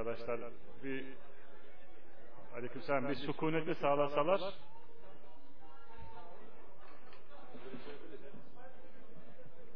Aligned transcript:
Arkadaşlar 0.00 0.40
bir 0.84 1.04
aleykümselam 2.56 3.08
bir 3.08 3.14
sükuneti 3.14 3.74
sağlasalar 3.74 4.40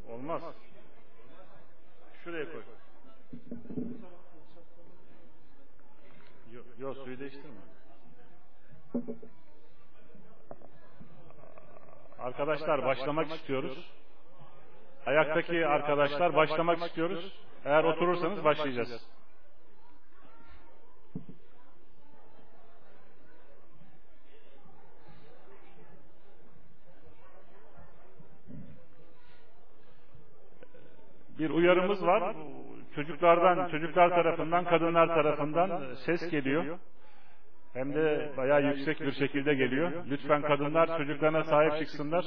olmaz. 0.09 0.43
Şuraya 2.25 2.45
koy. 2.53 2.63
Yok, 6.53 6.67
yo, 6.79 6.95
suyu 6.95 7.21
değiştirme. 7.21 7.61
Arkadaşlar 12.19 12.85
başlamak 12.85 13.31
istiyoruz. 13.31 13.91
Ayaktaki 15.07 15.67
arkadaşlar 15.67 16.35
başlamak 16.35 16.83
istiyoruz. 16.83 17.41
Eğer 17.65 17.85
oturursanız 17.85 18.45
başlayacağız. 18.45 19.14
Bir 31.95 32.07
uyarımız 32.07 32.07
var. 32.07 32.37
Çocuklardan, 32.95 33.69
çocuklar 33.69 34.11
tarafından, 34.11 34.65
kadınlar 34.65 35.07
tarafından 35.09 35.95
ses 35.95 36.31
geliyor. 36.31 36.79
Hem 37.73 37.95
de 37.95 38.33
bayağı 38.37 38.63
yüksek 38.63 39.01
bir 39.01 39.13
şekilde 39.13 39.55
geliyor. 39.55 39.93
Lütfen 40.11 40.43
kadınlar 40.43 40.99
çocuklarına 40.99 41.45
sahip 41.45 41.79
çıksınlar. 41.79 42.25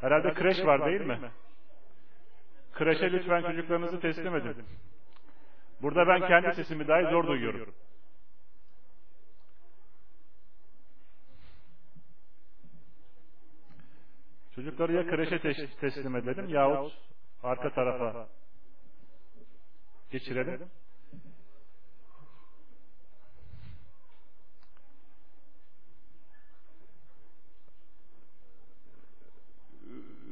Herhalde 0.00 0.34
kreş 0.34 0.66
var 0.66 0.86
değil 0.86 1.00
mi? 1.00 1.18
Kreşe 2.72 3.12
lütfen 3.12 3.42
çocuklarınızı 3.42 4.00
teslim 4.00 4.36
edin. 4.36 4.56
Burada 5.82 6.08
ben 6.08 6.28
kendi 6.28 6.54
sesimi 6.54 6.88
dahi 6.88 7.10
zor 7.10 7.26
duyuyorum. 7.26 7.74
Çocukları 14.54 14.92
ya 14.92 15.06
kreşe 15.06 15.38
teslim 15.80 16.16
edelim 16.16 16.48
yahut 16.48 16.92
arka 17.42 17.70
tarafa 17.70 18.28
geçirelim. 20.10 20.70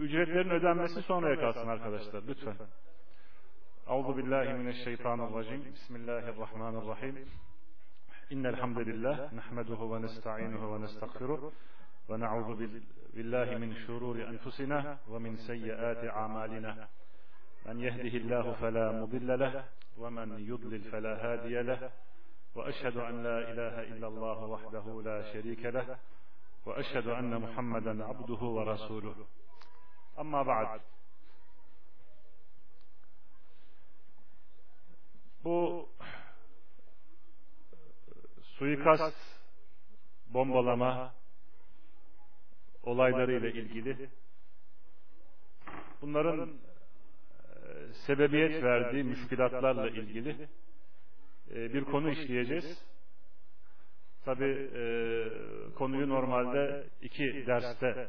ücretlerin 0.04 0.50
ödenmesi 0.50 1.02
sonraya 1.02 1.40
kalsın 1.40 1.68
arkadaşlar 1.68 2.22
lütfen. 2.28 2.56
Euzu 3.88 4.16
billahi 4.16 4.54
mineşşeytanirracim. 4.54 5.64
Bismillahirrahmanirrahim. 5.74 7.28
İnnel 8.30 8.54
hamdeleillah 8.54 9.32
nahmeduhu 9.32 9.94
ve 9.94 10.02
nestainuhu 10.02 10.74
ve 10.74 10.80
nestağfiruh 10.80 11.52
ve 12.10 12.20
na'udzu 12.20 12.58
billahi 13.16 13.56
min 13.56 13.74
şururi 13.74 14.22
enfusina 14.22 14.98
ve 15.12 15.18
min 15.18 15.36
seyyiati 15.36 16.10
amalina. 16.10 16.88
Fela 17.64 18.92
mudille 18.92 19.38
leh 19.38 19.54
ve 19.98 20.08
men 20.10 20.38
yudlil 20.38 20.90
fela 20.90 21.22
hadiye 21.22 21.66
leh. 21.66 21.80
Ve 22.56 22.68
eşhedü 22.70 22.98
en 22.98 23.24
la 23.24 23.50
ilahe 23.50 23.86
illallah 23.86 24.50
vahdehu 24.50 25.04
la 25.04 25.32
şerike 25.32 25.74
leh 25.74 25.88
ve 26.66 26.80
eşhedü 26.80 27.10
enne 27.10 27.36
Muhammeden 27.36 27.98
abduhu 27.98 28.56
ve 28.56 28.72
resuluh. 28.72 29.16
Amma 30.16 30.46
ba'd. 30.46 30.80
Bu 35.44 35.88
suikast, 38.42 39.40
bombalama 40.26 41.14
olayları 42.82 43.32
ile 43.32 43.52
ilgili 43.52 44.10
bunların 46.02 46.50
sebebiyet 47.92 48.62
verdiği 48.62 49.04
müşkilatlarla 49.04 49.88
ilgili 49.88 50.48
bir 51.50 51.84
konu 51.84 52.10
işleyeceğiz. 52.10 52.84
Tabi 54.24 54.70
konuyu 55.74 56.08
normalde 56.08 56.84
iki 57.02 57.46
derste 57.46 58.08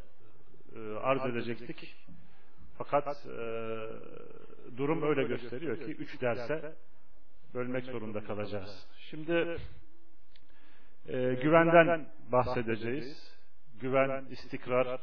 arz 1.01 1.25
edecektik. 1.25 1.95
Fakat 2.77 3.25
durum 4.77 5.03
öyle 5.03 5.23
gösteriyor 5.23 5.77
ki 5.77 5.91
üç 5.91 6.21
derse 6.21 6.73
bölmek 7.53 7.85
zorunda 7.85 8.23
kalacağız. 8.23 8.87
Şimdi 9.09 9.57
güvenden 11.41 12.07
bahsedeceğiz. 12.31 13.35
Güven, 13.81 14.25
istikrar, 14.29 15.01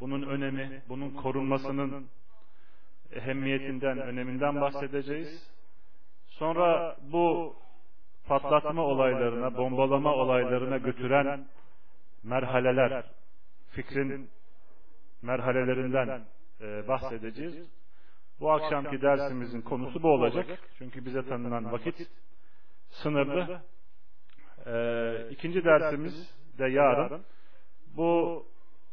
bunun 0.00 0.22
önemi, 0.22 0.82
bunun 0.88 1.10
korunmasının 1.10 2.08
ehemmiyetinden, 3.14 3.98
öneminden 3.98 4.60
bahsedeceğiz. 4.60 5.54
Sonra 6.26 6.96
bu 7.12 7.56
patlatma 8.26 8.82
olaylarına, 8.82 9.56
bombalama 9.56 10.14
olaylarına 10.14 10.76
götüren 10.76 11.46
merhaleler, 12.22 13.04
fikrin 13.70 14.30
merhalelerinden 15.22 16.24
e, 16.60 16.88
bahsedeceğiz. 16.88 17.68
Bu 18.40 18.52
akşamki 18.52 19.02
dersimizin 19.02 19.60
konusu 19.60 20.02
bu 20.02 20.08
olacak. 20.08 20.46
Çünkü 20.78 21.04
bize 21.04 21.28
tanınan 21.28 21.72
vakit 21.72 21.96
sınırlı. 22.90 23.60
E, 24.66 25.30
ikinci 25.30 25.64
dersimiz 25.64 26.34
de 26.58 26.66
yarın. 26.68 27.22
Bu 27.96 28.42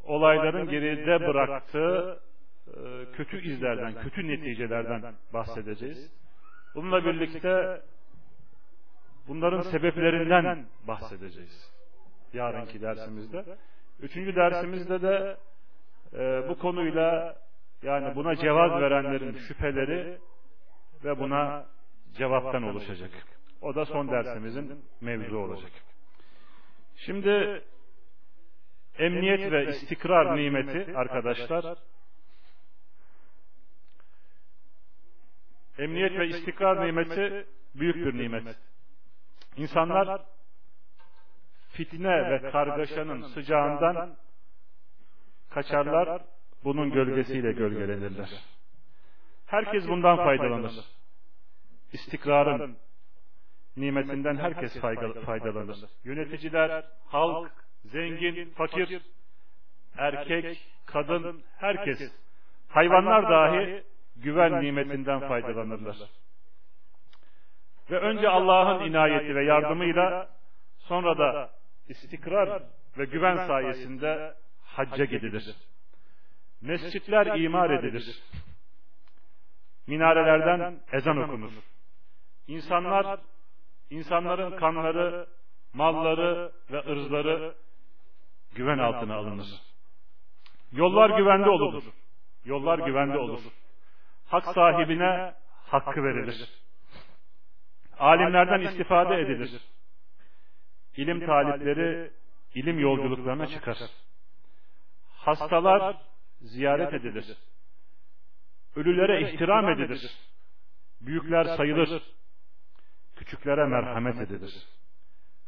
olayların 0.04 0.70
geride 0.70 1.28
bıraktığı 1.28 2.20
e, 2.28 2.31
kötü 3.14 3.42
izlerden, 3.42 3.94
kötü 3.94 4.28
neticelerden 4.28 5.14
bahsedeceğiz. 5.34 6.12
Bununla 6.76 7.06
birlikte 7.06 7.82
bunların 9.28 9.62
sebeplerinden 9.62 10.66
bahsedeceğiz. 10.88 11.72
Yarınki 12.34 12.82
dersimizde. 12.82 13.46
Üçüncü 14.00 14.36
dersimizde 14.36 15.02
de 15.02 15.38
e, 16.14 16.50
bu 16.50 16.60
konuyla 16.60 17.38
yani 17.84 18.16
buna 18.16 18.36
cevaz 18.36 18.82
verenlerin 18.82 19.38
şüpheleri 19.38 20.18
ve 21.04 21.20
buna 21.20 21.66
cevaptan 22.18 22.64
oluşacak. 22.64 23.12
O 23.62 23.76
da 23.76 23.86
son 23.86 24.12
dersimizin 24.12 24.86
mevzu 25.02 25.38
olacak. 25.38 25.72
Şimdi 26.96 27.62
emniyet 28.98 29.52
ve 29.52 29.68
istikrar 29.68 30.38
nimeti 30.38 30.98
arkadaşlar 30.98 31.78
emniyet 35.78 36.20
ve 36.20 36.28
istikrar 36.28 36.88
nimeti 36.88 37.46
büyük 37.76 37.96
bir 37.96 38.14
nimet. 38.18 38.58
İnsanlar 39.58 40.22
fitne 41.70 42.32
ve 42.32 42.52
kargaşanın 42.52 43.22
sıcağından 43.22 44.16
kaçarlar, 45.50 46.22
bunun 46.64 46.92
gölgesiyle 46.92 47.52
gölgelenirler. 47.52 48.30
Herkes 49.46 49.88
bundan 49.88 50.18
faydalanır. 50.18 50.74
İstikrarın 51.94 52.78
nimetinden 53.78 54.36
herkes 54.36 54.80
faydalanır. 55.26 55.78
Yöneticiler, 56.04 56.86
halk, 57.08 57.52
zengin, 57.86 58.50
fakir, 58.50 59.02
erkek, 59.98 60.68
kadın, 60.86 61.44
herkes, 61.58 62.00
hayvanlar 62.70 63.30
dahi 63.30 63.84
güven 64.22 64.62
nimetinden 64.62 65.20
faydalanırlar. 65.20 65.98
Ve 67.92 68.00
önce 68.00 68.30
Allah'ın 68.30 68.86
inayeti 68.86 69.36
ve 69.36 69.46
yardımıyla 69.46 70.30
sonra 70.80 71.18
da 71.18 71.50
istikrar 71.88 72.64
ve 72.98 73.06
güven 73.06 73.36
sayesinde 73.36 74.34
hacca 74.66 75.06
gidilir. 75.06 75.56
Mescitler 76.62 77.40
imar 77.40 77.70
edilir. 77.70 78.24
Minarelerden 79.88 80.80
ezan 80.92 81.18
okunur. 81.18 81.52
İnsanlar, 82.48 83.20
insanların 83.90 84.58
kanları, 84.58 85.28
malları 85.74 86.52
ve 86.72 86.80
ırzları 86.92 87.56
güven 88.56 88.78
altına 88.78 89.16
alınır. 89.16 89.48
Yollar 90.72 91.18
güvende 91.18 91.50
olur. 91.50 91.84
Yollar 92.46 92.80
güvende 92.80 93.18
olur. 93.18 93.42
Hak 94.32 94.46
sahibine 94.56 95.34
hakkı 95.68 96.04
verilir. 96.04 96.50
Alimlerden 98.00 98.60
istifade 98.60 99.16
edilir. 99.16 99.62
İlim 100.98 101.26
talipleri 101.26 102.12
ilim 102.56 102.80
yolculuklarına 102.80 103.48
çıkar. 103.48 103.78
Hastalar 105.16 105.98
ziyaret 106.42 106.94
edilir. 106.94 107.38
Ölülere 108.76 109.30
ihtiram 109.30 109.70
edilir. 109.70 110.02
Büyükler 111.02 111.44
sayılır. 111.44 112.04
küçüklere 113.16 113.66
merhamet 113.66 114.22
edilir. 114.22 114.68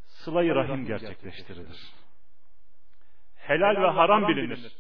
Sıla-i 0.08 0.50
rahim 0.50 0.86
gerçekleştirilir. 0.86 1.94
Helal 3.36 3.82
ve 3.82 3.88
haram 3.88 4.28
bilinir. 4.28 4.72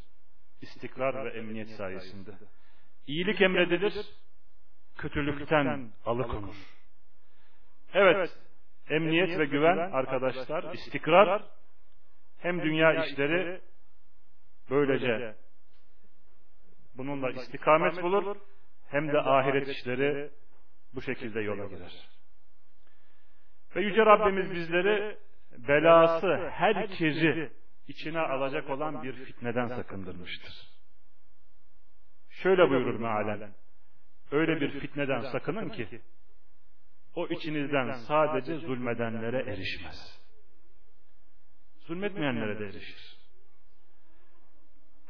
İstikrar 0.61 1.25
ve 1.25 1.29
emniyet 1.29 1.69
sayesinde. 1.69 2.31
İyilik 3.07 3.41
emredilir, 3.41 3.93
kötülükten 4.97 5.91
alıkonur. 6.05 6.55
Evet, 7.93 8.29
emniyet 8.89 9.39
ve 9.39 9.45
güven 9.45 9.77
arkadaşlar, 9.77 10.73
istikrar 10.73 11.43
hem 12.39 12.61
dünya 12.61 13.05
işleri 13.05 13.61
böylece 14.69 15.35
bununla 16.97 17.31
istikamet 17.31 18.03
bulur 18.03 18.37
hem 18.87 19.13
de 19.13 19.19
ahiret 19.19 19.67
işleri 19.67 20.31
bu 20.95 21.01
şekilde 21.01 21.41
yola 21.41 21.65
girer. 21.65 22.09
Ve 23.75 23.81
Yüce 23.81 24.05
Rabbimiz 24.05 24.51
bizleri 24.51 25.17
belası 25.67 26.49
herkesi 26.49 27.51
içine 27.87 28.19
alacak 28.19 28.69
olan 28.69 29.03
bir 29.03 29.13
fitneden 29.13 29.67
sakındırmıştır. 29.67 30.72
Şöyle 32.41 32.69
buyurur 32.69 32.99
mealen. 32.99 33.53
Öyle 34.31 34.61
bir 34.61 34.79
fitneden 34.79 35.19
sakının 35.19 35.69
ki 35.69 36.01
o 37.15 37.27
içinizden 37.27 37.91
sadece 37.91 38.55
zulmedenlere 38.55 39.51
erişmez. 39.51 40.19
Zulmetmeyenlere 41.87 42.59
de 42.59 42.65
erişir. 42.65 43.17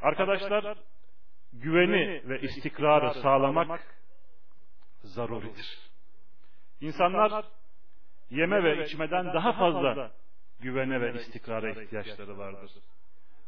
Arkadaşlar 0.02 0.78
güveni 1.54 2.30
ve 2.30 2.42
istikrarı 2.42 3.14
sağlamak 3.14 3.82
zaruridir. 5.04 5.80
İnsanlar 6.82 7.46
yeme 8.30 8.64
ve 8.64 8.86
içmeden 8.86 9.34
daha 9.34 9.54
fazla 9.54 10.12
güvene 10.60 11.02
ve 11.02 11.14
istikrara 11.14 11.70
ihtiyaçları 11.70 12.38
vardır. 12.38 12.72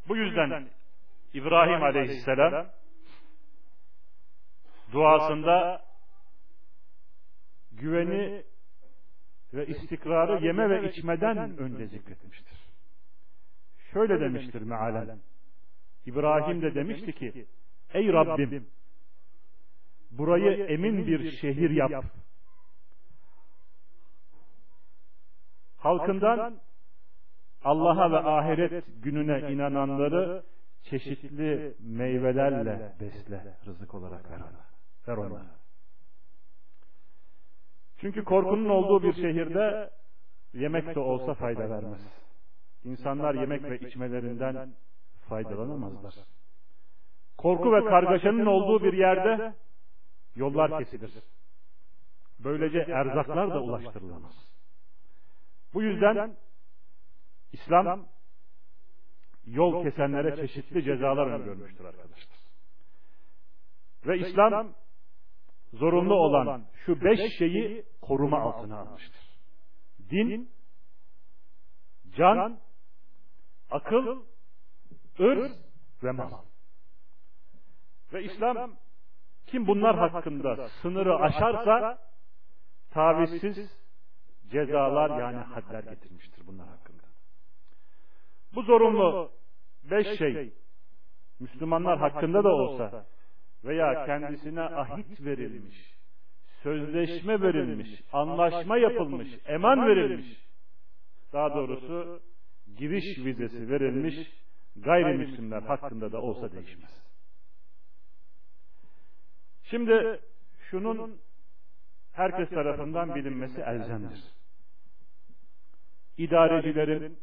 Bu 0.07 0.17
yüzden 0.17 0.69
İbrahim 1.33 1.83
aleyhisselam 1.83 2.69
duasında 4.93 5.81
güveni 7.71 8.43
ve 9.53 9.65
istikrarı 9.67 10.45
yeme 10.45 10.69
ve 10.69 10.89
içmeden 10.89 11.57
önce 11.57 11.87
zikretmiştir. 11.87 12.59
Şöyle 13.93 14.19
demiştir 14.19 14.61
mealen. 14.61 15.19
İbrahim 16.05 16.61
de 16.61 16.75
demişti 16.75 17.13
ki 17.13 17.45
Ey 17.93 18.13
Rabbim 18.13 18.67
burayı 20.11 20.65
emin 20.65 21.07
bir 21.07 21.31
şehir 21.31 21.69
yap. 21.69 22.05
Halkından 25.77 26.59
Allah'a 27.63 28.11
ve 28.11 28.17
ahiret 28.17 28.83
gününe 29.03 29.53
inananları 29.53 30.43
çeşitli 30.83 31.75
meyvelerle 31.79 32.91
besle, 33.01 33.55
rızık 33.65 33.93
olarak 33.93 34.31
ver 34.31 34.37
ona. 34.37 34.74
Ver 35.07 35.17
ona. 35.17 35.45
Çünkü 37.97 38.23
korkunun 38.23 38.69
olduğu 38.69 39.03
bir 39.03 39.13
şehirde 39.13 39.89
yemek 40.53 40.95
de 40.95 40.99
olsa 40.99 41.33
fayda 41.33 41.69
vermez. 41.69 42.01
İnsanlar 42.83 43.35
yemek 43.35 43.63
ve 43.63 43.79
içmelerinden 43.79 44.73
faydalanamazlar. 45.29 46.13
Korku 47.37 47.73
ve 47.73 47.85
kargaşanın 47.85 48.45
olduğu 48.45 48.83
bir 48.83 48.93
yerde 48.93 49.53
yollar 50.35 50.79
kesilir. 50.79 51.11
Böylece 52.39 52.79
erzaklar 52.79 53.49
da 53.49 53.61
ulaştırılamaz. 53.61 54.33
Bu 55.73 55.83
yüzden 55.83 56.35
İslam 57.51 58.05
yol 59.45 59.83
kesenlere 59.83 60.35
çeşitli 60.35 60.83
cezalar 60.83 61.27
öngörmüştür 61.27 61.85
arkadaşlar. 61.85 62.35
Ve 64.05 64.17
İslam 64.17 64.73
zorunlu 65.75 66.13
olan 66.13 66.65
şu 66.85 67.01
beş 67.01 67.19
şeyi 67.37 67.85
koruma 68.01 68.39
altına 68.39 68.79
almıştır. 68.79 69.25
Din, 70.09 70.51
can, 72.17 72.59
akıl, 73.71 74.23
ırz 75.19 75.51
ve 76.03 76.11
mal. 76.11 76.31
Ve 78.13 78.23
İslam 78.23 78.71
kim 79.47 79.67
bunlar 79.67 80.09
hakkında 80.09 80.69
sınırı 80.81 81.15
aşarsa 81.15 81.97
tavizsiz 82.91 83.71
cezalar 84.51 85.19
yani 85.19 85.37
hadler 85.37 85.83
getirmiştir 85.83 86.47
bunlar 86.47 86.67
hakkında. 86.67 87.03
Bu 88.55 88.61
zorunlu 88.61 89.31
beş 89.83 90.17
şey 90.17 90.53
Müslümanlar 91.39 91.99
hakkında 91.99 92.43
da 92.43 92.49
olsa 92.49 93.05
veya 93.65 94.05
kendisine 94.05 94.61
ahit 94.61 95.25
verilmiş, 95.25 95.95
sözleşme 96.63 97.41
verilmiş, 97.41 97.89
anlaşma 98.13 98.77
yapılmış, 98.77 99.27
eman 99.45 99.87
verilmiş, 99.87 100.27
daha 101.33 101.55
doğrusu 101.55 102.21
giriş 102.77 103.25
vizesi 103.25 103.69
verilmiş 103.69 104.15
gayrimüslimler 104.75 105.61
hakkında 105.61 106.11
da 106.11 106.21
olsa 106.21 106.51
değişmez. 106.51 107.05
Şimdi 109.63 110.19
şunun 110.69 111.17
herkes 112.11 112.49
tarafından 112.49 113.15
bilinmesi 113.15 113.61
elzemdir. 113.61 114.23
İdarecilerin, 116.17 117.17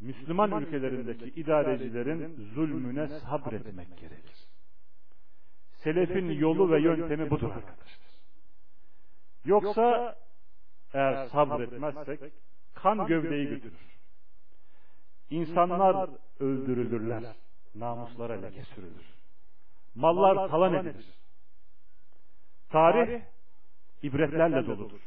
Müslüman 0.00 0.62
ülkelerindeki 0.62 1.40
idarecilerin 1.40 2.50
zulmüne 2.54 3.08
sabretmek 3.08 3.98
gerekir. 3.98 4.43
Selefin 5.84 6.30
yolu 6.30 6.70
ve 6.70 6.80
yöntemi 6.80 7.30
budur 7.30 7.50
arkadaşlar. 7.50 8.04
Yoksa 9.44 10.16
eğer 10.94 11.26
sabretmezsek 11.28 12.20
kan 12.74 13.06
gövdeyi 13.06 13.48
götürür. 13.48 13.98
İnsanlar 15.30 16.10
öldürülürler. 16.40 17.36
Namuslara 17.74 18.32
leke 18.32 18.64
sürülür. 18.64 19.06
Mallar 19.94 20.48
talan 20.48 20.74
edilir. 20.74 21.06
Tarih 22.70 23.20
ibretlerle 24.02 24.66
doludur. 24.66 25.00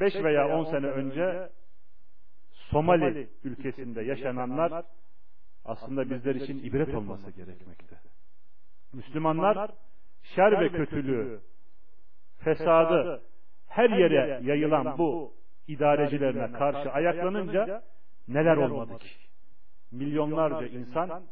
Beş 0.00 0.14
veya 0.14 0.58
on 0.58 0.64
sene 0.64 0.86
önce 0.86 1.50
Somali 2.52 3.30
ülkesinde 3.44 4.02
yaşananlar 4.02 4.84
aslında 5.64 6.10
bizler 6.10 6.34
için 6.34 6.64
ibret 6.64 6.94
olması 6.94 7.30
gerekmekte. 7.30 8.07
Müslümanlar 8.92 9.70
şer 10.22 10.60
ve 10.60 10.68
kötülüğü, 10.68 11.40
fesadı 12.38 13.22
her 13.68 13.90
yere 13.90 14.40
yayılan 14.42 14.98
bu 14.98 15.34
idarecilerine 15.66 16.52
karşı 16.52 16.90
ayaklanınca 16.92 17.82
neler 18.28 18.56
olmadı 18.56 18.98
ki? 18.98 19.08
Milyonlarca 19.90 20.66
insan 20.66 21.22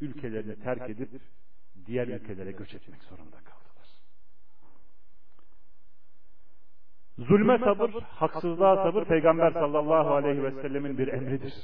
ülkelerini 0.00 0.56
terk 0.60 0.90
edip 0.90 1.08
diğer 1.86 2.08
ülkelere 2.08 2.52
göç 2.52 2.74
etmek 2.74 3.02
zorunda 3.02 3.36
kaldılar. 3.36 3.88
Zulme 7.18 7.58
sabır, 7.58 7.90
haksızlığa 8.02 8.76
sabır 8.76 9.04
Peygamber 9.04 9.50
sallallahu 9.50 10.14
aleyhi 10.14 10.42
ve 10.42 10.50
sellemin 10.62 10.98
bir 10.98 11.08
emridir. 11.08 11.54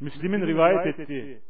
Müslim'in 0.00 0.46
rivayet 0.46 0.86
ettiği 1.00 1.40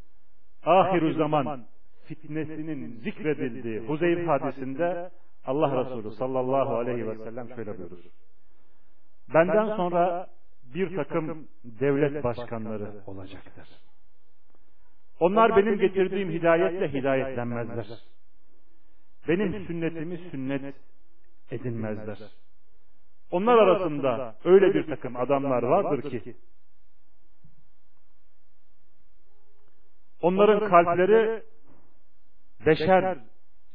ahiru 0.64 1.12
zaman 1.12 1.66
fitnesinin 2.04 3.00
zikredildiği 3.00 3.80
Huzeyf 3.80 4.28
hadisinde 4.28 5.10
Allah 5.44 5.84
Resulü 5.84 6.10
sallallahu 6.10 6.76
aleyhi 6.76 7.08
ve 7.08 7.16
sellem 7.16 7.48
şöyle 7.48 7.78
buyurur. 7.78 7.98
Benden 9.34 9.76
sonra 9.76 10.26
bir 10.74 10.96
takım 10.96 11.48
devlet 11.64 12.24
başkanları 12.24 12.92
olacaktır. 13.06 13.68
Onlar 15.20 15.56
benim 15.56 15.78
getirdiğim 15.78 16.30
hidayetle 16.30 16.92
hidayetlenmezler. 16.92 17.86
Benim 19.28 19.66
sünnetimi 19.66 20.18
sünnet 20.30 20.74
edinmezler. 21.50 22.18
Onlar 23.30 23.58
arasında 23.58 24.34
öyle 24.44 24.74
bir 24.74 24.86
takım 24.86 25.16
adamlar 25.16 25.62
vardır 25.62 26.10
ki 26.10 26.36
onların 30.22 30.68
kalpleri 30.68 31.42
beşer 32.66 33.18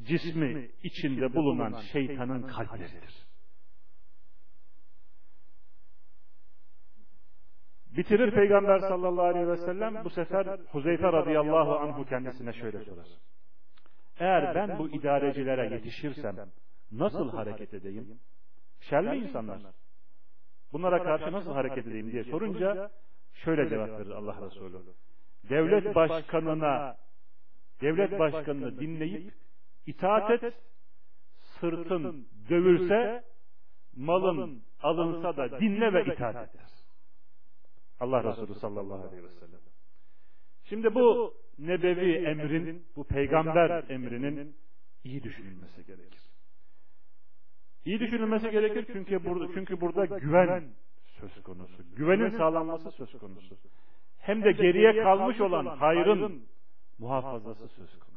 cismi 0.01 0.69
içinde 0.83 1.33
bulunan 1.33 1.81
şeytanın 1.81 2.41
kalpleridir. 2.41 3.29
Bitirir 7.97 8.31
Peygamber 8.31 8.79
sallallahu 8.79 9.25
aleyhi 9.25 9.47
ve 9.47 9.57
sellem 9.57 10.03
bu 10.03 10.09
sefer 10.09 10.59
Huzeyfe 10.71 11.03
radıyallahu 11.03 11.75
anhu 11.75 12.05
kendisine 12.05 12.53
şöyle 12.53 12.79
sorar. 12.79 13.07
Eğer 14.19 14.55
ben 14.55 14.79
bu 14.79 14.89
idarecilere 14.89 15.73
yetişirsem 15.73 16.35
nasıl 16.91 17.29
hareket 17.29 17.73
edeyim? 17.73 18.19
Şerli 18.79 19.17
insanlar. 19.17 19.61
Bunlara 20.73 21.03
karşı 21.03 21.31
nasıl 21.31 21.51
hareket 21.51 21.87
edeyim 21.87 22.11
diye 22.11 22.23
sorunca 22.23 22.91
şöyle 23.33 23.69
cevap 23.69 23.89
verir 23.89 24.11
Allah 24.11 24.45
Resulü. 24.45 24.77
Devlet 25.49 25.95
başkanına 25.95 26.97
devlet 27.81 28.19
başkanını 28.19 28.79
dinleyip 28.79 29.33
itaat 29.85 30.43
et, 30.43 30.53
sırtın 31.59 32.27
dövülse, 32.49 33.23
malın 33.95 34.63
alınsa 34.81 35.37
da 35.37 35.59
dinle 35.59 35.93
ve 35.93 36.13
itaat 36.13 36.55
et. 36.55 36.61
Allah 37.99 38.23
Resulü 38.23 38.53
sallallahu 38.53 39.07
aleyhi 39.07 39.23
ve 39.23 39.29
sellem. 39.29 39.59
Şimdi 40.63 40.95
bu 40.95 41.33
nebevi 41.59 42.13
emrin, 42.13 42.85
bu 42.95 43.03
peygamber 43.03 43.89
emrinin 43.89 44.55
iyi 45.03 45.23
düşünülmesi 45.23 45.85
gerekir. 45.85 46.21
İyi 47.85 47.99
düşünülmesi 47.99 48.51
gerekir 48.51 48.85
çünkü 48.93 49.25
burada 49.25 49.53
çünkü 49.53 49.81
burada 49.81 50.05
güven 50.05 50.63
söz 51.19 51.43
konusu. 51.43 51.83
Güvenin 51.95 52.29
sağlanması 52.29 52.91
söz 52.91 53.11
konusu. 53.11 53.55
Hem 54.19 54.43
de 54.43 54.51
geriye 54.51 55.03
kalmış 55.03 55.41
olan 55.41 55.65
hayrın 55.65 56.43
muhafazası 56.99 57.67
söz 57.67 57.99
konusu. 57.99 58.09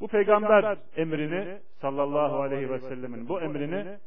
Bu 0.00 0.08
peygamber 0.08 0.78
emrini 0.96 1.60
sallallahu 1.80 2.42
aleyhi 2.42 2.70
ve 2.70 2.78
sellemin 2.78 3.28
bu 3.28 3.40
emrini 3.40 3.98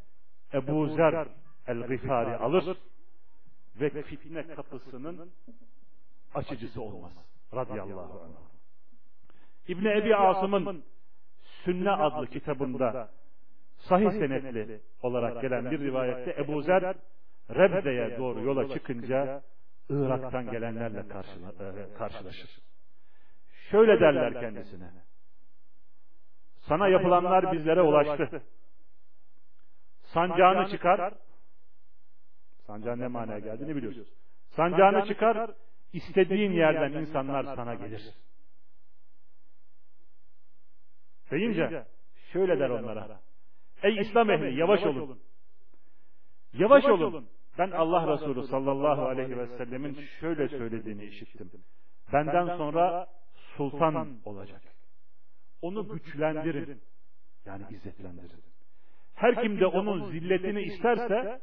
Ebu 0.53 0.87
Zer 0.87 1.27
el-Gifari 1.67 2.35
alır 2.35 2.77
ve 3.81 4.01
fitne 4.01 4.47
kapısının 4.47 5.31
açıcısı 6.33 6.81
olmaz. 6.81 7.11
Radıyallahu 7.55 8.21
anh. 8.21 8.29
İbni 9.67 9.89
Ebi 9.89 10.15
Asım'ın 10.15 10.83
Sünne 11.65 11.91
adlı 11.91 12.27
kitabında 12.27 13.09
sahih 13.77 14.11
senetli 14.11 14.81
olarak 15.01 15.41
gelen 15.41 15.71
bir 15.71 15.79
rivayette 15.79 16.43
Ebu 16.43 16.61
Zer 16.61 16.95
Rebde'ye 17.49 18.17
doğru 18.17 18.41
yola 18.41 18.73
çıkınca 18.73 19.41
Irak'tan 19.89 20.51
gelenlerle 20.51 21.07
karşılaşır. 21.97 22.59
Şöyle 23.71 24.00
derler 24.00 24.33
kendisine. 24.33 24.91
Sana 26.59 26.88
yapılanlar 26.88 27.51
bizlere 27.51 27.81
ulaştı. 27.81 28.43
Sancağını 30.01 30.69
çıkar. 30.69 31.13
Sancağın 32.67 33.00
ne 33.00 33.07
manaya 33.07 33.39
geldiğini 33.39 33.75
biliyorsun. 33.75 34.07
Sancağını 34.50 35.05
çıkar, 35.05 35.51
istediğin 35.93 36.51
yerden 36.51 36.91
insanlar 36.91 37.43
sana 37.43 37.75
gelir. 37.75 38.13
Deyince 41.31 41.85
şöyle 42.33 42.59
der 42.59 42.69
onlara. 42.69 43.19
Ey 43.83 43.97
İslam 43.97 44.29
ehli 44.29 44.59
yavaş 44.59 44.83
olun. 44.83 45.19
Yavaş 46.53 46.85
olun. 46.85 47.29
Ben 47.58 47.72
Allah 47.72 48.13
Resulü 48.13 48.43
sallallahu 48.43 49.05
aleyhi 49.05 49.38
ve 49.38 49.48
sellemin 49.58 49.98
şöyle 50.20 50.48
söylediğini 50.48 51.05
işittim. 51.05 51.51
Benden 52.13 52.58
sonra 52.58 53.08
sultan 53.58 54.17
olacak. 54.25 54.62
Onu 55.62 55.88
güçlendirin. 55.88 56.81
Yani 57.46 57.63
izzetlendirin. 57.70 58.43
Her 59.15 59.41
kim 59.41 59.60
de 59.60 59.65
onun 59.65 60.12
zilletini 60.12 60.62
isterse 60.62 61.41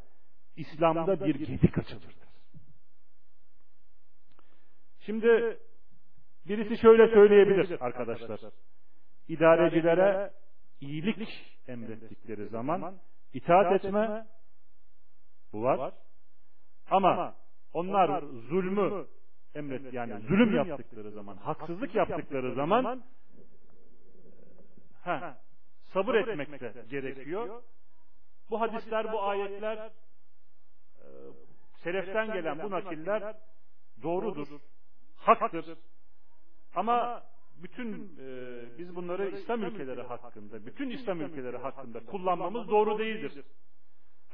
İslam'da 0.56 1.24
bir 1.26 1.34
gedik 1.34 1.78
açılır. 1.78 2.14
Şimdi 5.00 5.58
birisi 6.48 6.78
şöyle 6.78 7.08
söyleyebilir 7.14 7.80
arkadaşlar. 7.80 8.40
İdarecilere 9.28 10.32
iyilik 10.80 11.28
emrettikleri 11.68 12.48
zaman 12.48 12.98
itaat 13.32 13.84
etme 13.84 14.26
bu 15.52 15.62
var. 15.62 15.92
Ama 16.90 17.34
onlar 17.72 18.22
zulmü 18.22 19.06
emret 19.54 19.92
yani 19.92 20.20
zulüm 20.20 20.54
yaptıkları 20.54 21.10
zaman, 21.10 21.36
haksızlık 21.36 21.94
yaptıkları 21.94 22.54
zaman 22.54 23.02
ha, 25.02 25.38
sabır 25.92 26.14
etmek 26.14 26.60
de 26.60 26.84
gerekiyor. 26.90 27.62
Bu 28.50 28.60
hadisler, 28.60 29.12
bu 29.12 29.22
ayetler 29.22 29.90
seleften 31.74 32.32
gelen 32.32 32.62
bu 32.62 32.70
nakiller 32.70 33.36
doğrudur, 34.02 34.48
haktır. 35.16 35.78
Ama 36.74 37.22
bütün 37.62 38.18
e, 38.18 38.78
biz 38.78 38.96
bunları 38.96 39.28
İslam 39.28 39.64
ülkeleri 39.64 40.02
hakkında, 40.02 40.66
bütün 40.66 40.90
İslam 40.90 41.20
ülkeleri 41.20 41.56
hakkında 41.56 42.04
kullanmamız 42.04 42.68
doğru 42.68 42.98
değildir. 42.98 43.44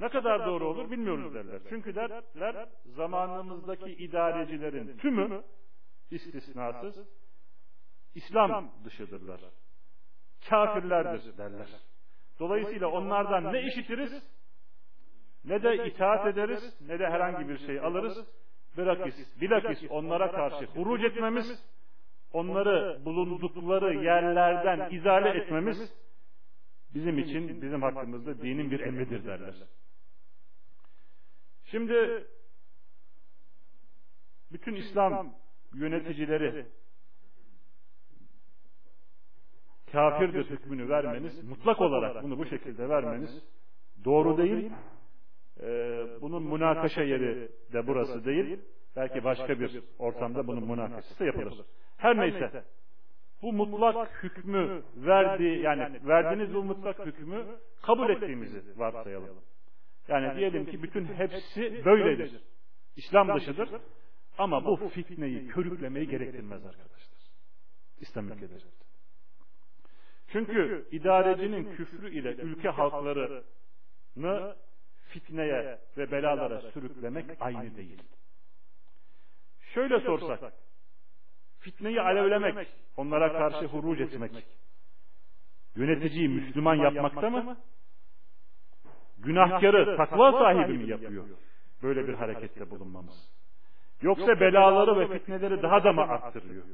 Ne 0.00 0.08
kadar 0.08 0.46
doğru 0.46 0.68
olur 0.68 0.90
bilmiyoruz 0.90 1.34
derler. 1.34 1.60
Çünkü 1.68 1.94
derler 1.94 2.68
zamanımızdaki 2.86 3.92
idarecilerin 3.92 4.96
tümü 4.96 5.42
istisnasız 6.10 7.08
İslam 8.14 8.70
dışıdırlar. 8.84 9.40
Kafirlerdir 10.48 11.38
derler. 11.38 11.68
Dolayısıyla 12.38 12.88
onlardan 12.88 13.52
ne 13.52 13.62
işitiriz 13.62 14.22
ne 15.44 15.62
de 15.62 15.86
itaat 15.86 16.26
ederiz 16.26 16.80
ne 16.80 16.98
de 16.98 17.06
herhangi 17.06 17.48
bir 17.48 17.58
şey 17.58 17.80
alırız. 17.80 18.26
Bilakis, 18.78 19.40
bilakis 19.40 19.90
onlara 19.90 20.30
karşı 20.30 20.64
huruc 20.64 21.06
etmemiz 21.06 21.64
onları 22.32 23.04
bulundukları 23.04 23.94
yerlerden 24.04 24.90
izale 24.90 25.28
etmemiz 25.28 25.94
bizim 26.94 27.18
için, 27.18 27.62
bizim 27.62 27.82
hakkımızda 27.82 28.42
dinin 28.42 28.70
bir 28.70 28.80
emridir 28.80 29.24
derler. 29.24 29.54
Şimdi 31.64 32.26
bütün 34.52 34.74
İslam 34.74 35.34
yöneticileri 35.74 36.66
kafirdir 39.92 40.50
hükmünü 40.50 40.88
vermeniz, 40.88 41.44
mutlak 41.44 41.80
olarak 41.80 42.22
bunu 42.22 42.38
bu 42.38 42.46
şekilde 42.46 42.88
vermeniz 42.88 43.42
doğru 44.04 44.38
değil. 44.38 44.72
Ee, 45.60 46.06
bunun 46.20 46.42
münakaşa 46.42 47.02
yeri 47.02 47.48
de 47.72 47.86
burası 47.86 48.24
değil. 48.24 48.60
Belki 48.96 49.24
başka 49.24 49.60
bir 49.60 49.82
ortamda 49.98 50.46
bunun 50.46 50.68
münakaşası 50.68 51.24
yapılır. 51.24 51.64
Her 51.96 52.16
neyse. 52.16 52.64
Bu 53.44 53.52
mutlak 53.52 54.22
hükmü 54.22 54.82
verdi 54.96 55.44
yani 55.44 56.00
verdiğiniz 56.06 56.54
bu 56.54 56.64
mutlak 56.64 57.06
hükmü 57.06 57.46
kabul 57.82 58.10
ettiğimizi 58.10 58.62
varsayalım. 58.76 59.36
Yani 60.08 60.36
diyelim 60.36 60.66
ki 60.66 60.82
bütün 60.82 61.04
hepsi 61.04 61.84
böyledir. 61.84 62.40
İslam 62.96 63.36
dışıdır. 63.36 63.68
Ama 64.38 64.64
bu 64.64 64.88
fitneyi 64.88 65.48
körüklemeyi 65.48 66.08
gerektirmez 66.08 66.66
arkadaşlar. 66.66 67.18
İslam 68.00 68.28
ülkeleri. 68.28 68.62
Çünkü 70.28 70.88
idarecinin 70.90 71.76
küfrü 71.76 72.10
ile 72.10 72.34
ülke 72.34 72.68
halklarını 72.68 74.56
fitneye 75.08 75.78
ve 75.96 76.10
belalara 76.10 76.60
sürüklemek 76.60 77.26
aynı 77.40 77.76
değil. 77.76 78.02
Şöyle 79.74 80.00
sorsak, 80.00 80.52
fitneyi 81.64 82.00
alevlemek, 82.00 82.68
onlara 82.97 83.33
karşı 83.33 83.66
huruc 83.66 84.02
etmek, 84.02 84.47
yöneticiyi 85.76 86.28
Müslüman 86.28 86.75
yapmakta 86.75 87.30
mı? 87.30 87.56
Günahkarı 89.18 89.97
takva 89.97 90.33
sahibi 90.33 90.78
mi 90.78 90.90
yapıyor? 90.90 91.25
Böyle 91.83 92.09
bir 92.09 92.14
harekette 92.14 92.71
bulunmamız. 92.71 93.30
Yoksa 94.02 94.40
belaları 94.40 95.00
ve 95.00 95.18
fitneleri 95.18 95.62
daha 95.62 95.85
da 95.85 95.92
mı 95.92 96.02
arttırıyor? 96.02 96.64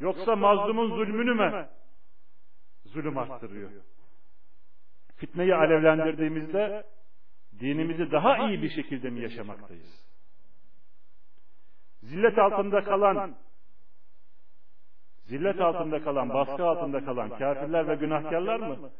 Yoksa 0.00 0.36
mazlumun 0.36 0.88
zulmünü 0.88 1.34
mü 1.34 1.68
zulüm 2.84 3.18
arttırıyor? 3.18 3.70
Fitneyi 5.16 5.54
alevlendirdiğimizde 5.54 6.84
dinimizi 7.60 8.12
daha 8.12 8.48
iyi 8.48 8.62
bir 8.62 8.70
şekilde 8.70 9.10
mi 9.10 9.20
yaşamaktayız? 9.20 10.08
Zillet 12.02 12.38
altında 12.38 12.84
kalan 12.84 13.36
zillet 15.28 15.60
altında 15.60 16.02
kalan, 16.02 16.28
baskı 16.28 16.64
altında 16.64 17.04
kalan 17.04 17.28
kafirler 17.28 17.88
ve 17.88 17.94
günahkarlar 17.94 18.60
mı? 18.60 18.90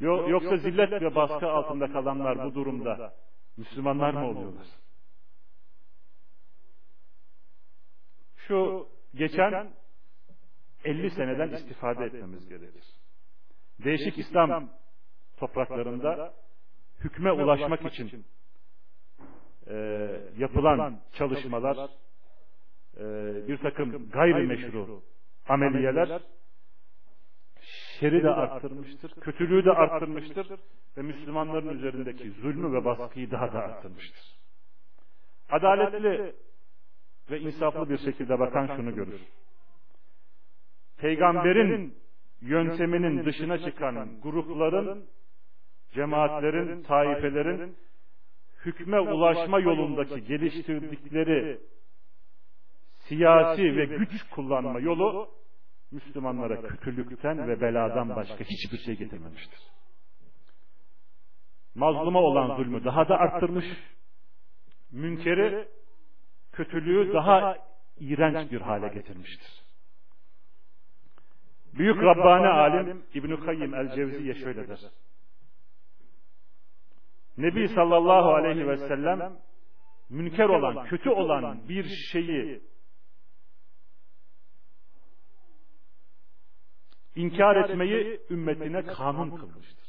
Yoksa 0.00 0.56
zillet 0.56 0.92
ve 0.92 1.14
baskı 1.14 1.50
altında 1.50 1.92
kalanlar 1.92 2.44
bu 2.44 2.54
durumda 2.54 3.14
Müslümanlar 3.56 4.14
mı 4.14 4.28
oluyorlar? 4.28 4.66
Şu 8.36 8.88
geçen 9.14 9.70
50 10.84 11.10
seneden 11.10 11.48
istifade 11.48 12.04
etmemiz 12.04 12.48
gerekir. 12.48 12.84
Değişik 13.84 14.18
İslam 14.18 14.70
topraklarında 15.36 16.34
hükme 17.04 17.32
ulaşmak 17.32 17.92
için 17.92 18.24
e, 19.66 19.74
yapılan 20.38 21.00
çalışmalar, 21.12 21.90
e, 22.96 23.04
bir 23.48 23.58
takım 23.58 24.10
gayrimeşru 24.10 25.02
ameliyeler 25.48 26.20
şeri 28.00 28.22
de 28.22 28.30
arttırmıştır, 28.30 29.10
kötülüğü 29.20 29.64
de 29.64 29.72
arttırmıştır 29.72 30.46
ve 30.96 31.02
Müslümanların 31.02 31.68
üzerindeki 31.68 32.30
zulmü 32.30 32.72
ve 32.72 32.84
baskıyı 32.84 33.30
daha 33.30 33.52
da 33.52 33.58
arttırmıştır. 33.58 34.36
Adaletli 35.50 36.34
ve 37.30 37.40
insaflı 37.40 37.90
bir 37.90 37.98
şekilde 37.98 38.38
bakan 38.38 38.76
şunu 38.76 38.94
görür. 38.94 39.20
Peygamberin 40.98 41.94
yönteminin 42.40 43.24
dışına 43.24 43.58
çıkan 43.58 44.20
grupların, 44.22 45.04
cemaatlerin, 45.94 46.82
taifelerin 46.82 47.76
hükme 48.64 49.00
ulaşma 49.00 49.60
yolundaki 49.60 50.24
geliştirdikleri 50.24 51.60
siyasi 53.08 53.76
ve 53.76 53.84
güç 53.84 54.22
kullanma 54.30 54.80
yolu 54.80 55.28
Müslümanlara 55.90 56.60
kötülükten 56.60 57.48
ve 57.48 57.60
beladan 57.60 58.16
başka 58.16 58.44
hiçbir 58.44 58.78
şey 58.78 58.96
getirmemiştir. 58.96 59.60
Mazluma 61.74 62.20
olan 62.20 62.56
zulmü 62.56 62.84
daha 62.84 63.08
da 63.08 63.18
arttırmış, 63.18 63.64
münkeri, 64.92 65.68
kötülüğü 66.52 67.12
daha 67.12 67.56
iğrenç 68.00 68.52
bir 68.52 68.60
hale 68.60 68.88
getirmiştir. 68.88 69.66
Büyük 71.78 71.96
Rabbani 71.96 72.46
alim 72.46 73.02
İbn-i 73.14 73.40
Kayyim 73.40 73.74
el-Cevziye 73.74 74.34
şöyle 74.34 74.68
der. 74.68 74.80
Nebi 77.38 77.68
sallallahu 77.68 78.34
aleyhi 78.34 78.68
ve 78.68 78.76
sellem 78.76 79.36
münker 80.10 80.48
olan, 80.48 80.86
kötü 80.86 81.10
olan 81.10 81.68
bir 81.68 81.84
şeyi 82.12 82.62
inkar 87.16 87.56
etmeyi 87.56 88.20
ümmetine 88.30 88.82
kanun 88.82 89.30
kılmıştır. 89.30 89.86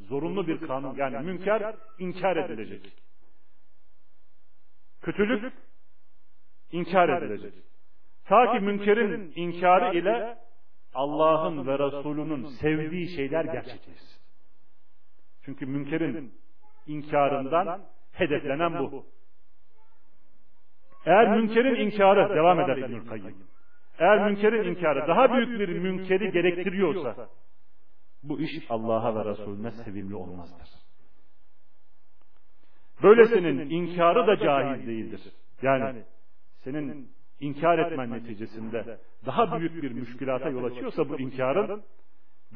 Zorunlu 0.00 0.46
bir 0.46 0.66
kanun. 0.66 0.96
Yani 0.96 1.26
münker 1.26 1.76
inkar 1.98 2.36
edilecek. 2.36 2.92
Kötülük 5.02 5.52
inkar 6.72 7.22
edilecek. 7.22 7.54
Ta 8.24 8.52
ki 8.52 8.64
münkerin 8.64 9.32
inkarı 9.36 9.98
ile 9.98 10.38
Allah'ın 10.94 11.66
ve 11.66 11.78
Resulünün 11.78 12.44
sevdiği 12.44 13.08
şeyler 13.08 13.44
gerçekleşsin. 13.44 14.20
Çünkü 15.44 15.66
münkerin 15.66 16.34
inkarından 16.86 17.82
hedeflenen 18.12 18.78
bu. 18.78 19.06
Eğer 21.06 21.36
münkerin 21.36 21.74
inkarı 21.74 22.34
devam 22.34 22.60
eder 22.60 22.76
İbnül 22.76 23.08
Kayyim. 23.08 23.36
Eğer 23.98 24.30
münkerin 24.30 24.64
inkarı 24.64 25.08
daha 25.08 25.32
büyük 25.32 25.60
bir 25.60 25.68
münkeri 25.68 26.32
gerektiriyorsa 26.32 27.28
bu 28.22 28.40
iş 28.40 28.50
Allah'a 28.68 29.14
ve 29.14 29.30
Resulüne 29.30 29.70
sevimli 29.70 30.14
olmazdır. 30.14 30.68
Böylesinin 33.02 33.70
inkarı 33.70 34.26
da 34.26 34.36
caiz 34.36 34.86
değildir. 34.86 35.20
Yani 35.62 36.02
senin 36.64 37.10
inkar 37.40 37.78
etmen 37.78 38.10
neticesinde 38.10 38.98
daha 39.26 39.58
büyük 39.58 39.82
bir 39.82 39.90
müşkülata 39.90 40.48
yol 40.48 40.64
açıyorsa 40.64 41.08
bu 41.08 41.20
inkarın 41.20 41.82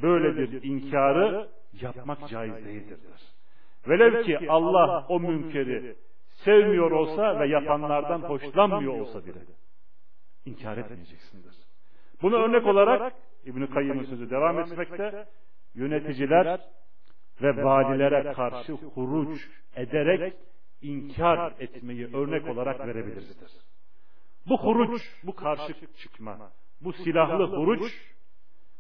böyle 0.02 0.36
bir 0.36 0.62
inkarı 0.62 1.48
yapmak 1.80 2.28
caiz 2.28 2.66
değildir. 2.66 2.98
Velev 3.88 4.22
ki 4.22 4.50
Allah 4.50 5.06
o 5.08 5.20
münkeri 5.20 5.96
sevmiyor 6.44 6.90
olsa 6.90 7.40
ve 7.40 7.48
yapanlardan 7.48 8.18
hoşlanmıyor 8.18 9.00
olsa 9.00 9.26
bile 9.26 9.38
inkar 10.44 10.76
etmeyeceksindir. 10.76 11.54
Bunu 12.22 12.36
örnek 12.36 12.66
olarak 12.66 13.12
İbn-i 13.44 13.70
Kayyım'ın 13.70 14.04
sözü 14.04 14.30
devam 14.30 14.58
etmekte. 14.60 15.26
yöneticiler 15.74 16.60
ve 17.42 17.64
valilere 17.64 18.32
karşı 18.32 18.72
huruç 18.72 19.48
ederek 19.76 20.34
inkar 20.82 21.54
etmeyi 21.58 22.16
örnek 22.16 22.48
olarak 22.48 22.86
verebiliriz. 22.86 23.38
Bu 24.46 24.58
huruç, 24.58 25.02
bu 25.22 25.34
karşı 25.34 25.74
çıkma, 25.96 26.52
bu 26.80 26.92
silahlı 26.92 27.46
huruç 27.46 27.92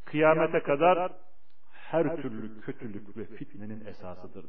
kıyamete 0.04 0.60
kadar 0.60 1.12
her 1.72 2.16
türlü 2.16 2.60
kötülük 2.60 3.16
ve 3.16 3.24
fitnenin 3.24 3.86
esasıdır. 3.86 4.44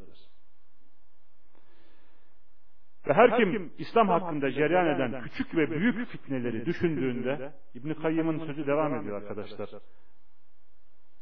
Ve 3.07 3.13
her 3.13 3.37
kim 3.37 3.73
İslam 3.77 4.09
hakkında 4.09 4.51
cereyan 4.51 4.95
eden 4.95 5.21
küçük 5.21 5.55
ve 5.55 5.71
büyük 5.71 6.07
fitneleri 6.07 6.65
düşündüğünde 6.65 7.51
İbn 7.75 7.93
Kayyım'ın 7.93 8.45
sözü 8.45 8.67
devam 8.67 8.95
ediyor 8.95 9.21
arkadaşlar. 9.21 9.69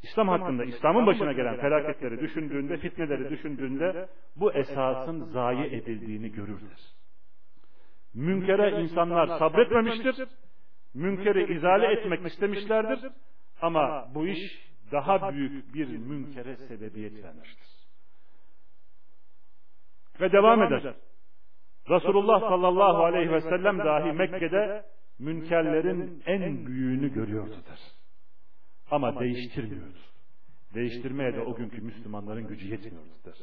İslam 0.04 0.28
hakkında 0.28 0.65
İslam'ın 0.65 1.06
başına 1.08 1.32
gelen 1.32 1.58
felaketleri 1.58 2.20
düşündüğünde, 2.20 2.78
fitneleri 2.78 3.30
düşündüğünde 3.30 4.10
bu 4.36 4.54
esasın 4.54 5.24
zayi 5.24 5.76
edildiğini 5.76 6.32
görürler. 6.32 6.80
Münkere 8.13 8.82
insanlar 8.82 9.39
sabretmemiştir. 9.39 10.28
Münkeri 10.94 11.54
izale 11.54 11.86
etmek 11.86 12.26
istemişlerdir. 12.26 13.12
Ama 13.62 14.08
bu 14.15 14.28
iş 14.28 14.70
daha 14.92 15.34
büyük 15.34 15.74
bir 15.74 15.88
münkere 15.88 16.56
sebebiyet 16.56 17.24
vermiştir. 17.24 17.68
Ve 20.22 20.32
devam 20.32 20.63
eder. 20.63 20.94
Resulullah 21.89 22.39
sallallahu 22.39 23.04
aleyhi 23.04 23.32
ve 23.32 23.41
sellem 23.41 23.80
dahi 23.80 24.12
Mekke'de 24.12 24.86
münkerlerin 25.19 26.23
en 26.25 26.65
büyüğünü 26.65 27.13
görüyordu 27.13 27.56
der. 27.69 27.80
Ama 28.91 29.19
değiştirmiyordu. 29.19 29.97
Değiştirmeye 30.73 31.36
de 31.36 31.41
o 31.41 31.56
günkü 31.56 31.82
Müslümanların 31.82 32.47
gücü 32.47 32.67
yetmiyordu 32.67 33.10
der. 33.25 33.36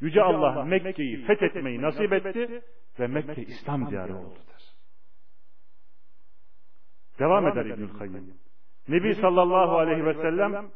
Yüce 0.00 0.22
Allah 0.22 0.64
Mekke'yi 0.64 1.26
fethetmeyi 1.26 1.82
nasip 1.82 2.12
etti 2.12 2.62
ve 3.00 3.06
Mekke 3.06 3.42
İslam 3.42 3.90
diyarı 3.90 4.16
oldu 4.16 4.38
der. 4.48 4.62
Devam 7.18 7.48
eder 7.48 7.64
İbnül 7.64 7.98
Kayyım. 7.98 8.34
Nebi 8.88 9.14
sallallahu 9.14 9.78
aleyhi 9.78 10.04
ve 10.04 10.14
sellem 10.14 10.70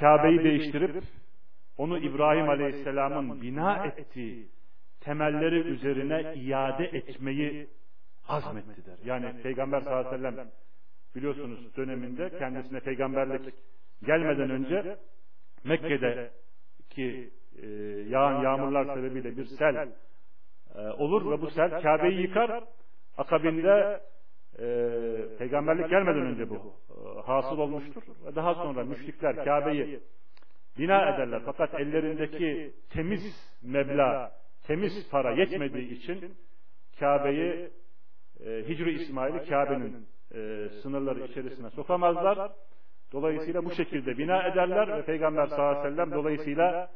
Kabe'yi 0.00 0.44
değiştirip 0.44 1.04
onu 1.78 1.98
İbrahim 1.98 2.48
aleyhisselamın 2.48 3.42
bina 3.42 3.86
ettiği 3.86 4.48
temelleri 5.00 5.58
üzerine 5.58 6.34
iade 6.34 6.84
etmeyi 6.84 7.68
azmetti 8.28 8.86
der. 8.86 8.98
Yani 9.04 9.42
Peygamber 9.42 9.80
sallallahu 9.80 10.08
aleyhi 10.08 10.24
ve 10.24 10.30
sellem 10.30 10.50
biliyorsunuz 11.16 11.76
döneminde 11.76 12.38
kendisine 12.38 12.80
peygamberlik 12.80 13.54
gelmeden 14.02 14.50
önce 14.50 14.98
Mekke'deki 15.64 17.30
e, 17.62 17.66
yağan 18.08 18.42
yağmurlar 18.42 18.94
sebebiyle 18.94 19.36
bir 19.36 19.44
sel 19.44 19.88
e, 20.74 20.80
olur 20.80 21.30
ve 21.30 21.40
bu 21.42 21.50
sel 21.50 21.82
Kabe'yi 21.82 22.20
yıkar. 22.20 22.64
Akabinde 23.18 24.00
e, 24.58 24.66
peygamberlik 25.38 25.90
gelmeden 25.90 26.26
önce 26.26 26.50
bu 26.50 26.54
e, 26.54 27.20
hasıl 27.20 27.58
olmuştur. 27.58 28.02
Ve 28.26 28.34
daha 28.34 28.54
sonra 28.54 28.84
müşrikler 28.84 29.44
Kabe'yi 29.44 30.00
bina 30.78 31.14
ederler. 31.14 31.42
Fakat 31.44 31.74
ellerindeki 31.74 32.72
temiz 32.90 33.58
meblağ 33.62 34.37
temiz 34.68 35.10
para 35.10 35.30
yetmediği 35.30 35.90
için 35.90 36.34
Kabe'yi 37.00 37.70
e, 38.46 38.68
Hicri 38.68 39.02
İsmail'i 39.02 39.48
Kabe'nin 39.48 40.06
e, 40.34 40.68
sınırları 40.82 41.20
içerisine 41.20 41.70
sokamazlar. 41.70 42.50
Dolayısıyla 43.12 43.64
bu 43.64 43.70
şekilde 43.70 44.18
bina 44.18 44.42
ederler 44.42 44.98
ve 44.98 45.04
Peygamber 45.04 45.46
sallallahu 45.46 45.78
aleyhi 45.78 45.84
ve 45.84 45.90
sellem 45.90 46.12
dolayısıyla 46.12 46.90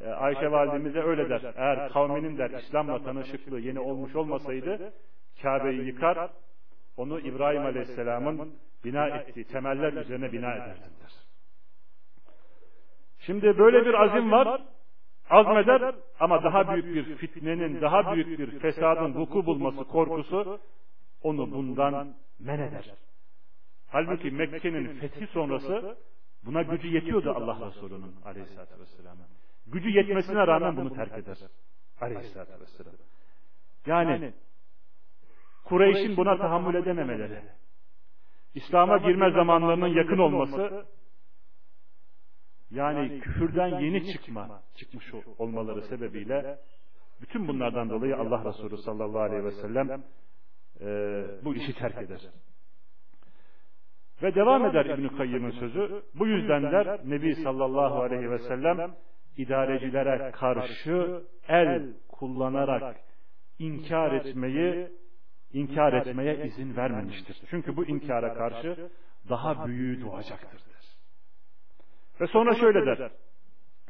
e, 0.00 0.08
Ayşe 0.08 0.50
validemize 0.50 1.00
öyle 1.00 1.28
der. 1.28 1.54
Eğer 1.56 1.92
kavminin 1.92 2.38
der 2.38 2.50
İslam'la 2.50 3.02
tanışıklığı 3.02 3.60
yeni 3.60 3.80
olmuş 3.80 4.16
olmasaydı 4.16 4.92
Kabe'yi 5.42 5.86
yıkar, 5.86 6.30
onu 6.96 7.20
İbrahim 7.20 7.66
aleyhisselamın 7.66 8.54
bina 8.84 9.08
ettiği 9.08 9.44
temeller 9.44 9.92
üzerine 9.92 10.32
bina 10.32 10.54
ederdiler. 10.54 11.12
Şimdi 13.18 13.58
böyle 13.58 13.86
bir 13.86 13.94
azim 13.94 14.32
var 14.32 14.60
azmeder 15.30 15.94
ama 16.20 16.44
daha 16.44 16.74
büyük 16.74 16.96
bir 16.96 17.16
fitnenin, 17.16 17.80
daha 17.80 18.14
büyük 18.14 18.38
bir 18.38 18.58
fesadın 18.58 19.14
vuku 19.14 19.46
bulması 19.46 19.84
korkusu 19.84 20.60
onu 21.22 21.50
bundan 21.50 22.14
men 22.40 22.58
eder. 22.58 22.94
Halbuki 23.88 24.30
Mekke'nin 24.30 24.98
fethi 25.00 25.26
sonrası 25.26 25.96
buna 26.44 26.62
gücü 26.62 26.88
yetiyordu 26.88 27.30
Allah 27.36 27.66
Resulü'nün 27.66 28.14
aleyhissalatü 28.24 28.80
vesselam'a. 28.80 29.24
Gücü 29.66 29.90
yetmesine 29.90 30.46
rağmen 30.46 30.76
bunu 30.76 30.94
terk 30.94 31.12
eder. 31.12 31.38
Aleyhissalatü 32.00 32.60
vesselam. 32.60 32.92
Yani 33.86 34.32
Kureyş'in 35.64 36.16
buna 36.16 36.38
tahammül 36.38 36.74
edememeleri, 36.74 37.42
İslam'a 38.54 38.96
girme 38.96 39.30
zamanlarının 39.30 39.88
yakın 39.88 40.18
olması 40.18 40.86
yani 42.70 43.20
küfürden 43.20 43.80
yeni 43.80 44.12
çıkma, 44.12 44.62
çıkmış 44.76 45.14
olmaları 45.38 45.82
sebebiyle 45.82 46.58
bütün 47.20 47.48
bunlardan 47.48 47.90
dolayı 47.90 48.16
Allah 48.16 48.44
Resulü 48.44 48.78
sallallahu 48.78 49.20
aleyhi 49.20 49.44
ve 49.44 49.50
sellem 49.50 50.02
e, 50.80 50.86
bu 51.44 51.54
işi 51.54 51.74
terk 51.74 52.02
eder. 52.02 52.20
Ve 54.22 54.34
devam 54.34 54.66
eder 54.66 54.84
İbn-i 54.84 55.16
Kayyım'ın 55.16 55.50
sözü. 55.50 56.02
Bu 56.14 56.26
yüzden 56.26 56.62
der 56.62 57.00
Nebi 57.04 57.34
sallallahu 57.34 58.02
aleyhi 58.02 58.30
ve 58.30 58.38
sellem 58.38 58.94
idarecilere 59.36 60.30
karşı 60.30 61.22
el 61.48 61.94
kullanarak 62.08 62.96
inkar 63.58 64.12
etmeyi 64.12 64.88
inkar 65.52 65.92
etmeye 65.92 66.46
izin 66.46 66.76
vermemiştir. 66.76 67.36
Çünkü 67.50 67.76
bu 67.76 67.84
inkara 67.86 68.34
karşı 68.34 68.90
daha 69.28 69.66
büyüğü 69.66 70.00
doğacaktır. 70.00 70.69
Ve 72.20 72.26
sonra 72.26 72.54
şöyle 72.54 72.86
der. 72.86 73.10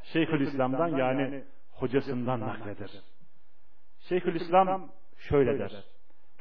Şeyhülislam'dan 0.02 0.88
yani 0.88 1.44
hocasından 1.72 2.40
nakleder. 2.40 2.90
Şeyhülislam 4.08 4.90
şöyle 5.18 5.58
der. 5.58 5.84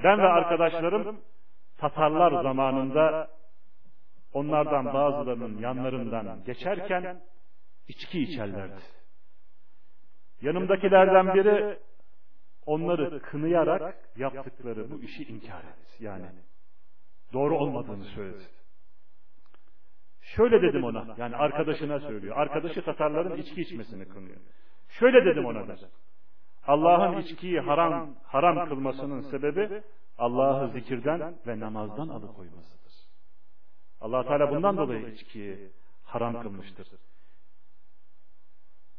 Ben 0.03 0.19
ve 0.19 0.27
arkadaşlarım 0.27 1.21
Tatarlar 1.77 2.43
zamanında 2.43 3.29
onlardan 4.33 4.93
bazılarının 4.93 5.57
yanlarından 5.57 6.43
geçerken 6.45 7.21
içki 7.87 8.19
içerlerdi. 8.19 8.81
Yanımdakilerden 10.41 11.33
biri 11.33 11.79
onları 12.65 13.21
kınayarak 13.21 13.95
yaptıkları 14.17 14.91
bu 14.91 15.01
işi 15.01 15.23
inkar 15.23 15.59
etti. 15.59 16.03
Yani 16.03 16.25
doğru 17.33 17.57
olmadığını 17.57 18.03
söyledi. 18.03 18.43
Şöyle 20.35 20.61
dedim 20.61 20.83
ona, 20.83 21.15
yani 21.17 21.35
arkadaşına 21.35 21.99
söylüyor. 21.99 22.37
Arkadaşı 22.37 22.81
Tatarların 22.81 23.37
içki 23.37 23.61
içmesini 23.61 24.05
kınıyor. 24.07 24.37
Şöyle 24.89 25.25
dedim 25.25 25.45
ona 25.45 25.67
der. 25.67 25.79
Allah'ın 26.67 27.17
içkiyi 27.21 27.59
haram 27.59 28.15
haram 28.23 28.69
kılmasının 28.69 29.21
sebebi 29.21 29.81
Allah'ı 30.17 30.69
zikirden 30.69 31.35
ve 31.47 31.59
namazdan 31.59 32.07
alıkoymasıdır. 32.07 32.93
Allah 34.01 34.23
Teala 34.23 34.55
bundan 34.55 34.77
dolayı 34.77 35.07
içkiyi 35.07 35.71
haram 36.03 36.41
kılmıştır. 36.41 36.87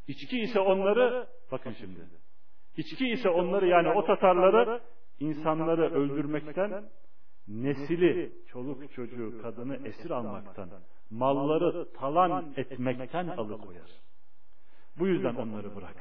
İçki 0.07 0.41
ise 0.41 0.61
onları 0.61 1.27
bakın 1.53 1.73
şimdi. 1.73 2.01
İçki 2.77 3.09
ise 3.09 3.29
onları 3.29 3.67
yani 3.67 3.89
o 3.89 4.07
Tatarları 4.07 4.81
insanları 5.21 5.95
öldürmekten 5.95 6.85
nesili, 7.49 8.33
çoluk 8.49 8.93
çocuğu, 8.93 9.43
kadını 9.43 9.89
esir 9.89 10.11
almaktan, 10.11 10.71
malları 11.11 11.93
talan 11.93 12.53
etmekten 12.57 13.29
alıkoyar. 13.29 13.91
Bu 14.99 15.07
yüzden 15.07 15.35
onları 15.35 15.77
bırak. 15.77 15.97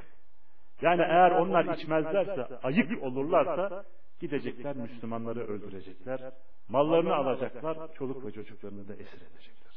Yani 0.81 1.01
eğer 1.01 1.31
onlar 1.31 1.77
içmezlerse, 1.77 2.59
ayık 2.63 3.03
olurlarsa 3.03 3.85
gidecekler 4.19 4.75
Müslümanları 4.75 5.47
öldürecekler. 5.47 6.31
Mallarını 6.69 7.15
alacaklar, 7.15 7.93
çoluk 7.93 8.25
ve 8.25 8.31
çocuklarını 8.31 8.87
da 8.87 8.93
esir 8.93 9.21
edecekler. 9.21 9.73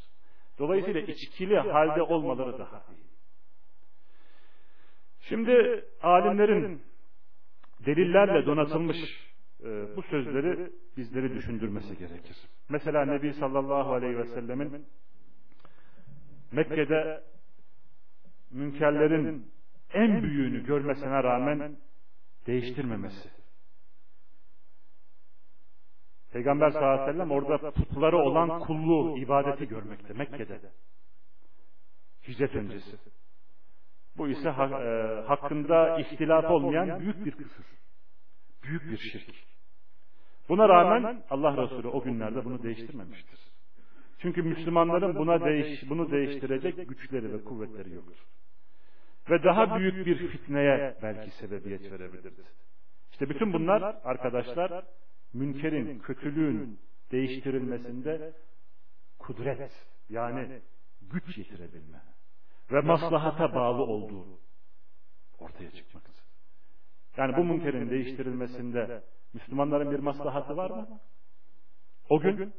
Dolayısıyla 0.59 1.01
içkili 1.01 1.59
halde 1.59 2.03
olmaları 2.03 2.59
daha 2.59 2.83
iyi. 2.91 3.13
Şimdi 5.21 5.85
alimlerin 6.03 6.83
delillerle 7.87 8.47
donatılmış 8.47 8.97
e, 9.65 9.97
bu 9.97 10.03
sözleri 10.03 10.71
bizleri 10.97 11.35
düşündürmesi 11.35 11.99
gerekir. 11.99 12.37
Mesela 12.69 13.05
Nebi 13.05 13.33
sallallahu 13.33 13.93
aleyhi 13.93 14.19
ve 14.19 14.27
sellemin 14.27 14.87
Mekke'de 16.53 17.23
münkerlerin 18.51 19.53
en 19.95 20.23
büyüğünü 20.23 20.67
görmesine 20.67 21.23
rağmen 21.23 21.77
değiştirmemesi. 22.47 23.31
Peygamber 26.33 26.71
sallallahu 26.71 26.91
aleyhi 26.91 27.09
ve 27.09 27.13
sellem 27.13 27.31
orada 27.31 27.71
putları 27.71 28.17
olan 28.17 28.61
kulluğu, 28.61 29.19
ibadeti 29.19 29.69
görmekte 29.69 30.15
Mekke'de. 30.15 30.61
Hicret 32.29 32.55
öncesi. 32.55 32.97
Bu 34.17 34.29
ise 34.29 34.49
e, 34.49 34.53
hakkında 35.27 36.01
ihtilaf 36.01 36.51
olmayan 36.51 37.01
büyük 37.01 37.25
bir 37.25 37.33
küfür. 37.33 37.67
Büyük 38.63 38.83
bir 38.83 38.97
şirk. 38.97 39.35
Buna 40.49 40.69
rağmen 40.69 41.23
Allah 41.31 41.57
Resulü 41.57 41.89
o 41.89 42.03
günlerde 42.03 42.45
bunu 42.45 42.63
değiştirmemiştir. 42.63 43.52
Çünkü 44.23 44.43
Müslümanların 44.43 45.15
buna 45.15 45.45
değiş, 45.45 45.91
bunu 45.91 46.11
değiştirecek 46.11 46.89
güçleri 46.89 47.33
ve 47.33 47.45
kuvvetleri 47.45 47.95
yoktur. 47.95 48.27
Ve 49.31 49.43
daha 49.45 49.79
büyük 49.79 50.07
bir 50.07 50.29
fitneye 50.29 50.97
belki 51.03 51.31
sebebiyet 51.31 51.93
verebilirdi. 51.93 52.43
İşte 53.13 53.29
bütün 53.29 53.53
bunlar 53.53 53.83
arkadaşlar 54.05 54.85
münkerin, 55.35 55.99
kötülüğün 55.99 56.79
değiştirilmesinde 57.11 58.33
kudret 59.19 59.73
yani 60.09 60.61
güç 61.03 61.37
getirebilme 61.37 62.01
ve 62.73 62.81
maslahata 62.81 63.55
bağlı 63.55 63.83
olduğu 63.83 64.27
ortaya 65.39 65.71
çıkmaktadır. 65.71 66.23
Yani 67.17 67.37
bu 67.37 67.45
münkerin 67.45 67.91
değiştirilmesinde 67.91 69.03
Müslümanların 69.35 69.91
bir 69.91 69.99
maslahatı 69.99 70.57
var 70.57 70.71
mı? 70.71 71.01
O 72.09 72.21
gün 72.21 72.53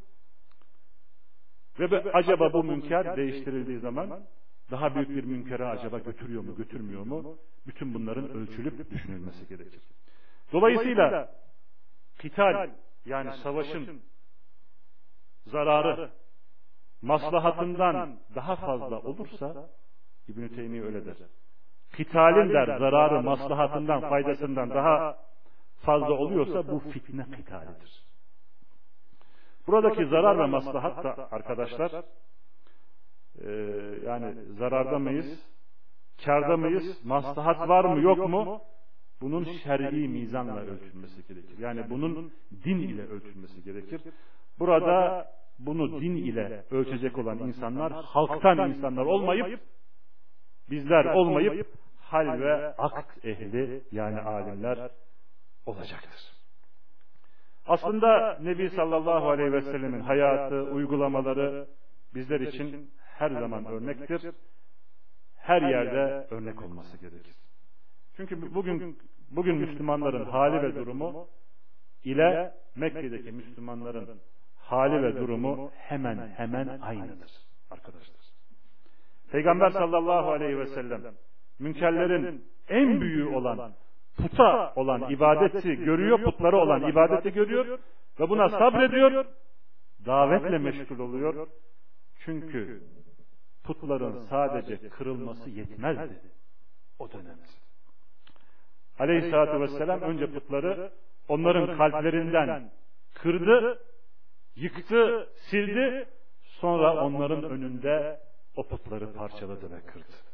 ve 1.79 2.11
acaba 2.13 2.53
bu 2.53 2.63
münker 2.63 3.17
değiştirildiği 3.17 3.79
zaman 3.79 4.23
daha 4.71 4.95
büyük 4.95 5.09
bir 5.09 5.23
münkere 5.23 5.65
acaba 5.65 5.99
götürüyor 5.99 6.43
mu, 6.43 6.55
götürmüyor 6.55 7.03
mu? 7.03 7.37
Bütün 7.67 7.93
bunların 7.93 8.29
ölçülüp 8.29 8.91
düşünülmesi 8.91 9.47
gerekir. 9.47 9.81
Dolayısıyla 10.53 11.31
kital 12.19 12.69
yani 13.05 13.31
savaşın 13.43 14.01
zararı 15.45 16.11
maslahatından 17.01 18.19
daha 18.35 18.55
fazla 18.55 18.99
olursa 18.99 19.69
İbn-i 20.27 20.55
Teymiye 20.55 20.83
öyle 20.83 21.05
der. 21.05 21.15
Kitalin 21.95 22.53
der 22.53 22.77
zararı 22.79 23.23
maslahatından 23.23 24.01
faydasından 24.01 24.69
daha 24.69 25.17
fazla 25.81 26.13
oluyorsa 26.13 26.67
bu 26.67 26.79
fitne 26.79 27.25
kitalidir. 27.37 28.03
Buradaki 29.67 30.05
zarar 30.05 30.39
ve 30.39 30.45
maslahat 30.45 31.03
da 31.03 31.27
arkadaşlar 31.31 31.91
e, 33.41 33.51
yani 34.05 34.35
zararda 34.57 34.99
mıyız? 34.99 35.39
Karda 36.25 36.57
mıyız? 36.57 37.05
Maslahat 37.05 37.69
var 37.69 37.85
mı 37.85 38.01
yok 38.01 38.29
mu? 38.29 38.61
Bunun 39.21 39.43
şer'i 39.63 40.07
mizanla 40.07 40.61
ölçülmesi 40.61 41.27
gerekir. 41.27 41.57
Yani 41.59 41.89
bunun 41.89 42.31
din 42.65 42.79
ile 42.79 43.07
ölçülmesi 43.07 43.63
gerekir. 43.63 44.01
Burada 44.59 45.25
bunu 45.59 46.01
din 46.01 46.15
ile 46.15 46.65
ölçecek 46.71 47.17
olan 47.17 47.37
insanlar 47.37 47.93
halktan 47.93 48.69
insanlar 48.69 49.05
olmayıp 49.05 49.59
bizler 50.69 51.05
olmayıp 51.05 51.67
hal 52.01 52.39
ve 52.39 52.75
akt 52.75 53.25
ehli 53.25 53.83
yani 53.91 54.19
alimler 54.19 54.89
olacaktır. 55.65 56.32
Aslında 57.67 58.37
Nebi 58.41 58.69
sallallahu 58.69 59.29
aleyhi 59.29 59.53
ve 59.53 59.61
sellemin 59.61 59.99
hayatı, 59.99 60.63
uygulamaları 60.63 61.67
bizler 62.15 62.39
için 62.39 62.91
her 63.17 63.29
zaman 63.29 63.65
örnektir. 63.65 64.31
Her 65.37 65.61
yerde 65.61 66.27
örnek 66.31 66.61
olması 66.61 66.97
gerekir. 66.97 67.35
Çünkü 68.17 68.55
bugün 68.55 68.97
bugün 69.31 69.55
Müslümanların 69.55 70.25
hali 70.25 70.61
ve 70.61 70.75
durumu 70.75 71.27
ile 72.03 72.53
Mekke'deki 72.75 73.31
Müslümanların 73.31 74.19
hali 74.57 75.03
ve 75.03 75.15
durumu 75.15 75.71
hemen 75.75 76.29
hemen 76.35 76.79
aynıdır 76.81 77.31
arkadaşlar. 77.71 78.23
Peygamber 79.31 79.69
sallallahu 79.69 80.31
aleyhi 80.31 80.59
ve 80.59 80.65
sellem 80.65 81.01
münkerlerin 81.59 82.45
en 82.69 83.01
büyüğü 83.01 83.25
olan 83.25 83.73
puta 84.17 84.73
olan 84.75 85.11
ibadeti 85.11 85.75
görüyor, 85.75 86.23
putları 86.23 86.57
olan 86.57 86.89
ibadeti 86.89 87.33
görüyor 87.33 87.79
ve 88.19 88.29
buna 88.29 88.49
sabrediyor, 88.49 89.25
davetle 90.05 90.57
meşgul 90.57 90.99
oluyor. 90.99 91.47
Çünkü 92.25 92.83
putların 93.63 94.25
sadece 94.29 94.89
kırılması 94.89 95.49
yetmezdi 95.49 96.21
o 96.99 97.11
dönemde. 97.11 97.41
Aleyhissalatü 98.99 99.59
vesselam 99.61 100.01
önce 100.01 100.31
putları 100.33 100.91
onların 101.27 101.77
kalplerinden 101.77 102.71
kırdı, 103.13 103.79
yıktı, 104.55 105.29
sildi, 105.49 106.07
sonra 106.43 107.05
onların 107.05 107.43
önünde 107.43 108.19
o 108.55 108.67
putları 108.67 109.13
parçaladı 109.13 109.71
ve 109.71 109.81
kırdı. 109.81 110.32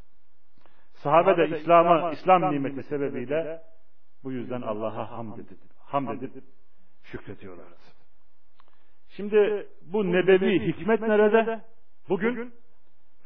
Sahabe 1.04 1.38
de 1.38 1.58
İslam'a, 1.58 2.12
İslam 2.12 2.52
nimeti 2.54 2.84
sebebiyle 2.84 3.62
bu 4.24 4.32
yüzden 4.32 4.62
Allah'a 4.62 5.12
hamd 5.12 5.40
edip, 5.40 5.60
hamd 5.80 6.22
edip 6.22 6.44
şükrediyorlardı. 7.04 7.76
Şimdi 9.10 9.68
bu 9.82 10.12
nebevi 10.12 10.68
hikmet 10.68 11.02
nerede? 11.02 11.62
Bugün 12.10 12.54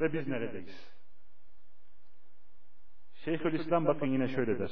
ve 0.02 0.14
biz 0.14 0.28
neredeyiz? 0.28 0.94
Şeyhülislam 3.26 3.86
bakın 3.86 4.08
yine 4.08 4.28
şöyle 4.28 4.60
der. 4.60 4.72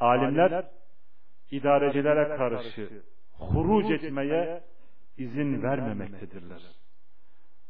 Alimler 0.00 0.70
idarecilere 1.50 2.36
karşı 2.36 3.02
huruc 3.38 3.94
etmeye 3.94 4.64
izin 5.18 5.62
vermemektedirler. 5.62 6.62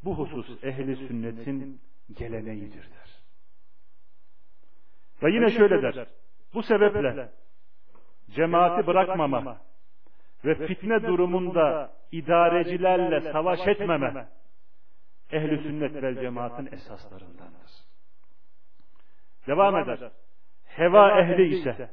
Bu 0.05 0.19
husus 0.19 0.65
ehli 0.65 0.97
sünnetin 0.97 1.81
geleneğidir 2.19 2.83
der. 2.83 3.04
Ve 5.25 5.31
yine 5.31 5.51
şöyle 5.51 5.83
der. 5.83 6.07
Bu 6.55 6.63
sebeple 6.63 7.29
cemaati 8.31 8.87
bırakmama 8.87 9.57
ve 10.45 10.67
fitne 10.67 11.03
durumunda 11.03 11.93
idarecilerle 12.13 13.21
savaş 13.21 13.67
etmeme 13.67 14.29
ehli 15.33 15.63
sünnet 15.63 16.03
ve 16.03 16.15
cemaatin 16.15 16.67
esaslarındandır. 16.73 17.71
Devam 19.47 19.77
eder. 19.77 20.11
Heva 20.65 21.21
ehli 21.21 21.57
ise 21.57 21.91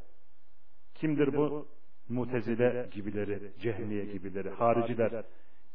kimdir 0.96 1.38
bu? 1.38 1.68
Mutezile 2.10 2.90
gibileri, 2.92 3.52
cehmiye 3.60 4.06
gibileri, 4.06 4.50
hariciler, 4.50 5.24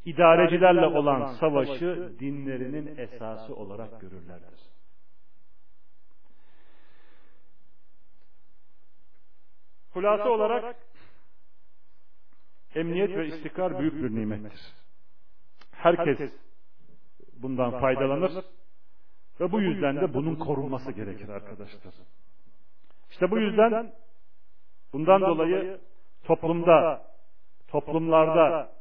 idarecilerle 0.05 0.85
olan 0.85 1.25
savaşı 1.25 2.13
dinlerinin 2.19 2.97
esası 2.97 3.55
olarak 3.55 4.01
görürlerdir. 4.01 4.76
Hulası 9.97 10.29
olarak 10.29 10.75
emniyet 12.75 13.09
ve 13.09 13.27
istikrar 13.27 13.79
büyük 13.79 13.93
bir 13.93 14.15
nimettir. 14.15 14.61
Herkes 15.71 16.19
bundan 17.41 17.79
faydalanır 17.79 18.31
ve 19.39 19.51
bu 19.51 19.61
yüzden 19.61 19.95
de 19.95 20.13
bunun 20.13 20.35
korunması 20.35 20.91
gerekir 20.91 21.29
arkadaşlar. 21.29 21.93
İşte 23.11 23.31
bu 23.31 23.39
yüzden 23.39 23.93
bundan 24.93 25.21
dolayı 25.21 25.79
toplumda, 26.23 27.01
toplumlarda 27.67 28.71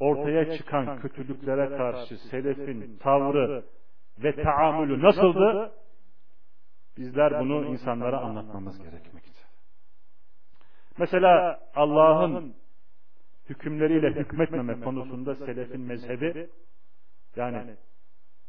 ortaya 0.00 0.56
çıkan 0.56 1.00
kötülüklere 1.00 1.76
karşı 1.76 2.18
selefin 2.18 2.98
tavrı 2.98 3.64
ve 4.18 4.42
taamülü 4.42 5.02
nasıldı? 5.02 5.72
Bizler 6.96 7.40
bunu 7.40 7.64
insanlara 7.64 8.18
anlatmamız 8.18 8.78
gerekmekte. 8.78 9.33
Mesela 10.98 11.60
Allah'ın 11.74 12.54
hükümleriyle 13.48 14.10
hükmetmeme 14.10 14.80
konusunda 14.80 15.34
selefin 15.34 15.80
mezhebi 15.80 16.48
yani 17.36 17.76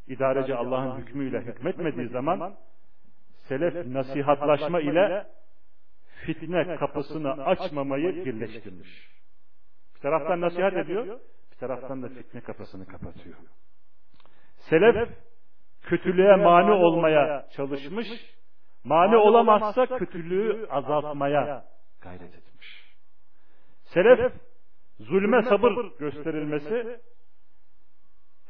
idareci 0.07 0.55
Allah'ın 0.55 0.97
hükmüyle 0.97 1.41
hükmetmediği 1.41 2.07
zaman 2.07 2.55
selef 3.47 3.87
nasihatlaşma 3.87 4.81
ile 4.81 5.27
fitne 6.25 6.75
kapısını 6.75 7.31
açmamayı 7.31 8.25
birleştirmiş. 8.25 9.09
Bir 9.95 9.99
taraftan 9.99 10.41
nasihat 10.41 10.73
ediyor, 10.73 11.19
bir 11.51 11.57
taraftan 11.57 12.03
da 12.03 12.09
fitne 12.09 12.41
kapısını 12.41 12.85
kapatıyor. 12.87 13.35
Selef 14.57 15.09
kötülüğe 15.81 16.35
mani 16.35 16.71
olmaya 16.71 17.47
çalışmış, 17.55 18.07
mani 18.83 19.17
olamazsa 19.17 19.85
kötülüğü 19.85 20.67
azaltmaya 20.69 21.65
gayret 22.05 22.35
etmiş. 22.35 22.67
Selef 23.83 24.33
zulme 24.99 25.41
sabır 25.41 25.73
gösterilmesi 25.99 26.99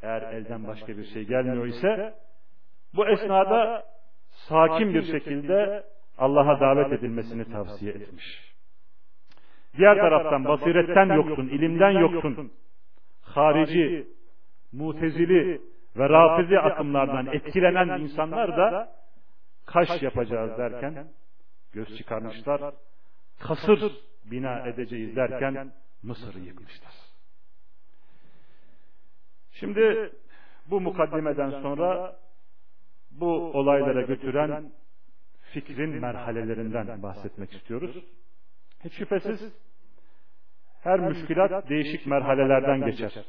eğer 0.02 0.22
elden 0.22 0.66
başka 0.66 0.98
bir 0.98 1.04
şey 1.04 1.24
gelmiyor 1.24 1.66
ise 1.66 2.14
bu 2.94 3.08
esnada 3.08 3.84
sakin 4.48 4.94
bir 4.94 5.02
şekilde 5.02 5.84
Allah'a 6.18 6.60
davet 6.60 6.92
edilmesini 6.92 7.52
tavsiye 7.52 7.92
etmiş. 7.92 8.24
Diğer 9.76 9.96
taraftan 9.96 10.44
basiretten 10.44 11.14
yoksun, 11.14 11.48
ilimden 11.48 11.90
yoksun, 11.90 12.52
harici, 13.22 14.08
mutezili 14.72 15.60
ve 15.96 16.08
rafizi 16.08 16.58
akımlardan 16.58 17.26
etkilenen 17.26 18.00
insanlar 18.00 18.56
da 18.56 18.92
kaş 19.66 20.02
yapacağız 20.02 20.58
derken 20.58 21.08
göz 21.72 21.96
çıkarmışlar, 21.96 22.74
kasır 23.38 23.92
bina 24.24 24.66
edeceğiz 24.68 25.16
derken 25.16 25.72
Mısır'ı 26.02 26.38
yıkmışlar. 26.38 26.92
Şimdi 29.52 30.12
bu 30.66 30.80
mukaddimeden 30.80 31.50
sonra 31.50 32.18
bu 33.10 33.30
olaylara 33.52 34.02
götüren 34.02 34.72
fikrin 35.52 35.90
merhalelerinden 35.90 37.02
bahsetmek 37.02 37.52
istiyoruz. 37.52 38.04
Hiç 38.84 38.92
şüphesiz 38.92 39.52
her 40.82 41.00
müşkilat 41.00 41.68
değişik 41.68 42.06
merhalelerden 42.06 42.84
geçer. 42.84 43.24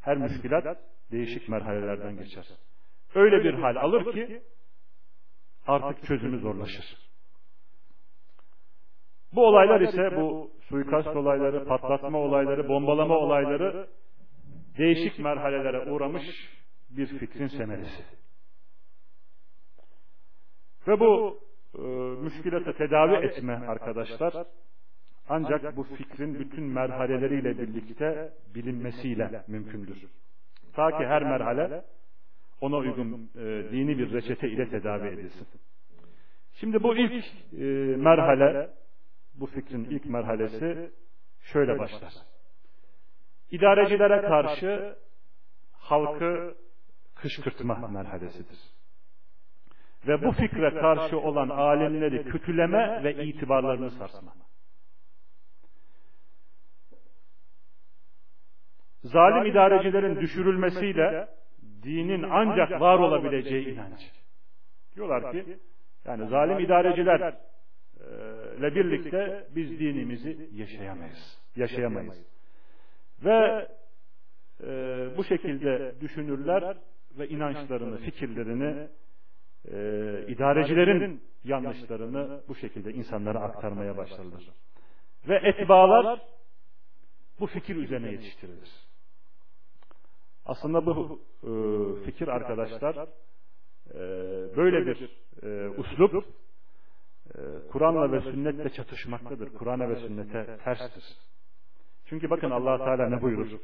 Her 0.00 0.16
müşkilat 0.16 0.78
değişik 1.12 1.48
merhalelerden 1.48 2.16
geçer. 2.16 2.46
Öyle 3.14 3.44
bir 3.44 3.54
hal 3.54 3.76
alır 3.76 4.12
ki 4.12 4.42
artık 5.66 6.04
çözümü 6.04 6.38
zorlaşır. 6.38 7.07
Bu 9.32 9.46
olaylar 9.46 9.80
ise 9.80 10.16
bu 10.16 10.50
suikast 10.68 11.16
olayları, 11.16 11.64
patlatma 11.64 12.18
olayları, 12.18 12.68
bombalama 12.68 13.18
olayları 13.18 13.86
değişik 14.78 15.18
merhalelere 15.18 15.90
uğramış 15.90 16.24
bir 16.90 17.06
fikrin 17.06 17.46
semeresi. 17.46 18.04
Ve 20.88 21.00
bu 21.00 21.40
e, 21.74 21.82
müşkilatı 22.22 22.72
tedavi 22.72 23.26
etme 23.26 23.52
arkadaşlar 23.68 24.34
ancak 25.28 25.76
bu 25.76 25.82
fikrin 25.82 26.38
bütün 26.38 26.64
merhaleleriyle 26.64 27.58
birlikte 27.58 28.32
bilinmesiyle 28.54 29.42
mümkündür. 29.48 29.98
Ta 30.74 30.98
ki 30.98 31.06
her 31.06 31.22
merhale 31.22 31.84
ona 32.60 32.76
uygun 32.76 33.30
e, 33.34 33.72
dini 33.72 33.98
bir 33.98 34.12
reçete 34.12 34.48
ile 34.48 34.70
tedavi 34.70 35.08
edilsin. 35.08 35.46
Şimdi 36.54 36.82
bu 36.82 36.96
ilk 36.96 37.24
e, 37.52 37.64
merhale, 37.96 38.70
bu 39.40 39.46
fikrin 39.46 39.84
ilk 39.84 40.04
merhalesi 40.04 40.90
şöyle 41.40 41.78
başlar. 41.78 42.12
İdarecilere 43.50 44.22
karşı 44.22 44.96
halkı 45.72 46.56
kışkırtma 47.14 47.88
merhalesidir. 47.88 48.58
Ve 50.06 50.22
bu 50.22 50.32
fikre 50.32 50.80
karşı 50.80 51.18
olan 51.18 51.48
alimleri 51.48 52.24
kötüleme 52.24 53.04
ve 53.04 53.24
itibarlarını 53.24 53.90
sarsma. 53.90 54.32
Zalim 59.02 59.46
idarecilerin 59.50 60.20
düşürülmesiyle 60.20 61.28
dinin 61.82 62.22
ancak 62.22 62.80
var 62.80 62.98
olabileceği 62.98 63.68
inancı. 63.68 64.06
Diyorlar 64.94 65.32
ki 65.32 65.58
yani 66.04 66.28
zalim 66.28 66.58
idarecilerle 68.08 68.74
birlikte 68.74 69.46
biz 69.54 69.80
dinimizi 69.80 70.50
yaşayamayız. 70.54 71.38
Yaşayamayız. 71.56 72.24
Ve 73.24 73.68
e, 74.62 74.66
bu 75.16 75.24
şekilde 75.24 75.94
düşünürler 76.00 76.76
ve 77.18 77.28
inançlarını, 77.28 77.98
fikirlerini, 77.98 78.88
e, 79.72 80.24
idarecilerin 80.28 81.22
yanlışlarını 81.44 82.40
bu 82.48 82.54
şekilde 82.54 82.92
insanlara 82.92 83.40
aktarmaya 83.40 83.96
başlarlar. 83.96 84.42
Ve 85.28 85.36
etbalar 85.36 86.20
bu 87.40 87.46
fikir 87.46 87.76
üzerine 87.76 88.10
yetiştirilir. 88.10 88.70
Aslında 90.46 90.86
bu 90.86 91.20
e, 91.42 91.50
fikir 92.04 92.28
arkadaşlar 92.28 92.96
e, 93.94 93.98
böyle 94.56 94.86
bir 94.86 95.10
e, 95.42 95.68
uslup 95.68 96.14
e, 96.14 96.47
Kur'an'la 97.72 98.12
ve 98.12 98.20
sünnetle 98.20 98.70
çatışmaktadır. 98.70 99.54
Kur'an'a 99.54 99.88
ve 99.88 99.96
sünnete 99.96 100.58
terstir. 100.64 101.04
Çünkü 102.06 102.30
bakın 102.30 102.50
allah 102.50 102.78
Teala 102.78 103.08
ne 103.08 103.22
buyurur? 103.22 103.60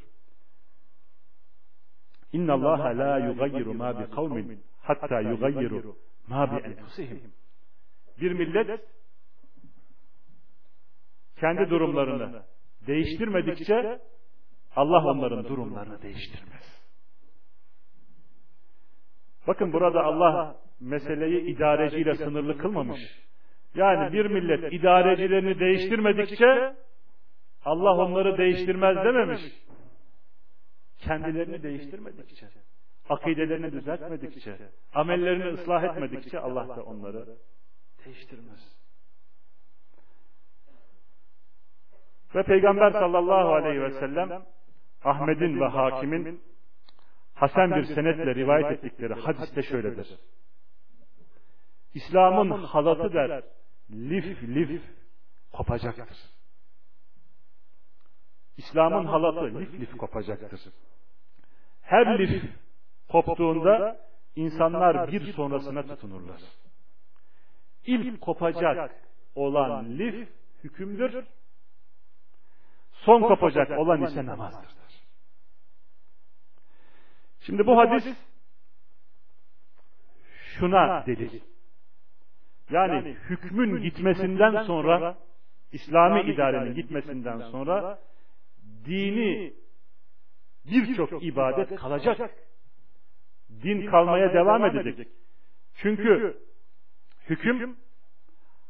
İnna 2.33 2.53
Allah 2.53 2.99
la 2.99 3.19
yugayyiru 3.19 3.75
ma 3.75 4.01
bi 4.01 4.11
kavmin 4.11 4.61
hatta 4.83 5.21
yugayyiru 5.21 5.97
ma 6.29 6.53
bi 6.53 6.61
enfusihim. 6.61 7.33
Bir 8.21 8.33
millet 8.33 8.81
kendi 11.41 11.71
durumlarını 11.71 12.43
değiştirmedikçe 12.87 14.01
Allah 14.77 15.05
onların 15.07 15.45
durumlarını 15.45 16.03
değiştirmez. 16.03 16.75
Bakın 19.47 19.73
burada 19.73 20.05
Allah 20.05 20.57
meseleyi 20.81 21.57
idareciyle 21.57 22.15
sınırlı 22.15 22.59
kılmamış. 22.59 23.01
Yani 23.75 24.13
bir 24.13 24.27
millet 24.27 24.73
idarecilerini 24.73 25.61
değiştirmedikçe 25.61 26.77
Allah 27.65 27.97
onları 27.97 28.39
değiştirmez 28.39 28.97
dememiş. 28.97 29.41
Kendilerini 30.99 31.63
değiştirmedikçe, 31.63 32.47
akidelerini 33.09 33.73
düzeltmedikçe, 33.73 34.57
amellerini 34.95 35.45
ıslah 35.45 35.85
etmedikçe 35.85 36.39
Allah 36.39 36.77
da 36.77 36.83
onları 36.83 37.27
değiştirmez. 38.05 38.75
Ve 42.35 42.43
Peygamber 42.43 42.91
sallallahu 42.91 43.55
aleyhi 43.55 43.83
ve 43.83 43.91
sellem 43.91 44.43
Ahmet'in 45.05 45.61
ve 45.61 45.67
Hakim'in 45.67 46.41
Hasan 47.35 47.71
bir 47.71 47.85
senetle 47.85 48.35
rivayet 48.35 48.71
ettikleri 48.71 49.15
hadiste 49.15 49.63
şöyledir. 49.63 50.19
İslam'ın 51.95 52.63
halatı 52.63 53.13
der, 53.13 53.43
lif 53.91 54.43
lif 54.43 54.83
kopacaktır. 55.53 56.19
İslam'ın 58.57 59.05
halatı 59.05 59.59
lif 59.61 59.81
lif 59.81 59.97
kopacaktır. 59.97 60.61
Her 61.83 62.19
lif 62.19 62.43
koptuğunda 63.09 64.01
insanlar 64.37 65.13
bir 65.13 65.33
sonrasına 65.33 65.83
tutunurlar. 65.83 66.41
İlk 67.87 68.21
kopacak 68.21 69.05
olan 69.35 69.99
lif 69.99 70.29
hükümdür. 70.65 71.25
Son 72.93 73.21
kopacak 73.21 73.79
olan 73.79 74.03
ise 74.03 74.27
namazdır. 74.27 74.75
Şimdi 77.41 77.67
bu 77.67 77.79
hadis 77.79 78.05
şuna 80.59 81.07
delil. 81.07 81.41
Yani 82.71 83.17
hükmün 83.31 83.83
gitmesinden 83.83 84.63
sonra 84.63 85.19
İslami 85.73 86.33
idarenin 86.33 86.75
gitmesinden 86.75 87.39
sonra 87.39 87.99
dini 88.85 89.53
birçok 90.65 91.25
ibadet 91.25 91.75
kalacak. 91.75 92.31
Din 93.63 93.87
kalmaya 93.87 94.35
devam 94.35 94.65
edecek. 94.65 95.09
Çünkü 95.75 96.39
hüküm 97.31 97.77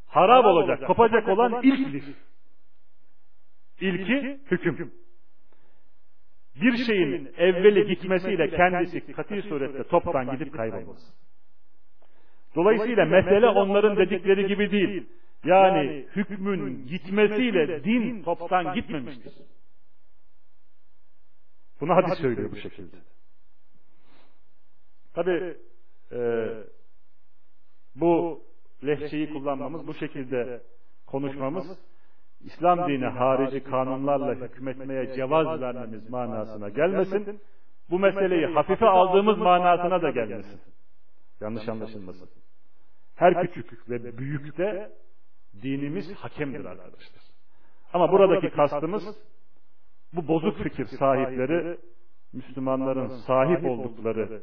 harap 0.06 0.44
olacak, 0.44 0.86
kopacak 0.86 1.28
olan 1.28 1.62
ilk 1.62 1.92
lif. 1.92 2.04
İlki 3.80 4.40
hüküm. 4.50 4.94
Bir 6.60 6.76
şeyin 6.76 7.32
evveli 7.36 7.86
gitmesiyle 7.86 8.50
kendisi 8.50 9.12
katı 9.12 9.42
surette 9.42 9.84
toptan 9.84 10.30
gidip 10.30 10.54
kaybolmaz. 10.54 11.14
Dolayısıyla 12.54 13.04
mesele 13.04 13.46
onların 13.46 13.96
dedikleri 13.96 14.46
gibi 14.46 14.70
değil. 14.70 15.06
Yani 15.44 16.06
hükmün 16.16 16.86
gitmesiyle 16.86 17.84
din 17.84 18.22
toptan 18.22 18.74
gitmemiştir. 18.74 19.32
Bunu 21.80 21.94
hadis 21.94 22.18
söylüyor 22.18 22.50
bu 22.52 22.56
şekilde. 22.56 22.96
Tabi 25.14 25.56
e, 26.12 26.48
bu 27.94 28.42
lehçeyi 28.86 29.32
kullanmamız, 29.32 29.86
bu 29.86 29.94
şekilde 29.94 30.62
konuşmamız 31.06 31.78
İslam 32.40 32.88
dini 32.88 33.06
harici 33.06 33.64
kanunlarla 33.64 34.34
hükmetmeye 34.34 35.14
cevaz 35.16 35.60
vermemiz 35.60 36.10
manasına 36.10 36.68
gelmesin. 36.68 37.40
Bu 37.90 37.98
meseleyi 37.98 38.46
hafife 38.46 38.86
aldığımız 38.86 39.38
manasına 39.38 40.02
da 40.02 40.10
gelmesin. 40.10 40.60
Yanlış 41.40 41.68
anlaşılmasın. 41.68 42.28
Her 43.14 43.42
küçük 43.42 43.90
ve 43.90 44.18
büyükte 44.18 44.92
dinimiz 45.62 46.14
hakemdir 46.14 46.64
arkadaşlar. 46.64 47.22
Ama 47.92 48.12
buradaki 48.12 48.50
kastımız 48.50 49.04
bu 50.12 50.28
bozuk 50.28 50.58
fikir 50.58 50.84
sahipleri 50.84 51.78
Müslümanların 52.32 53.08
sahip 53.08 53.64
oldukları 53.64 54.42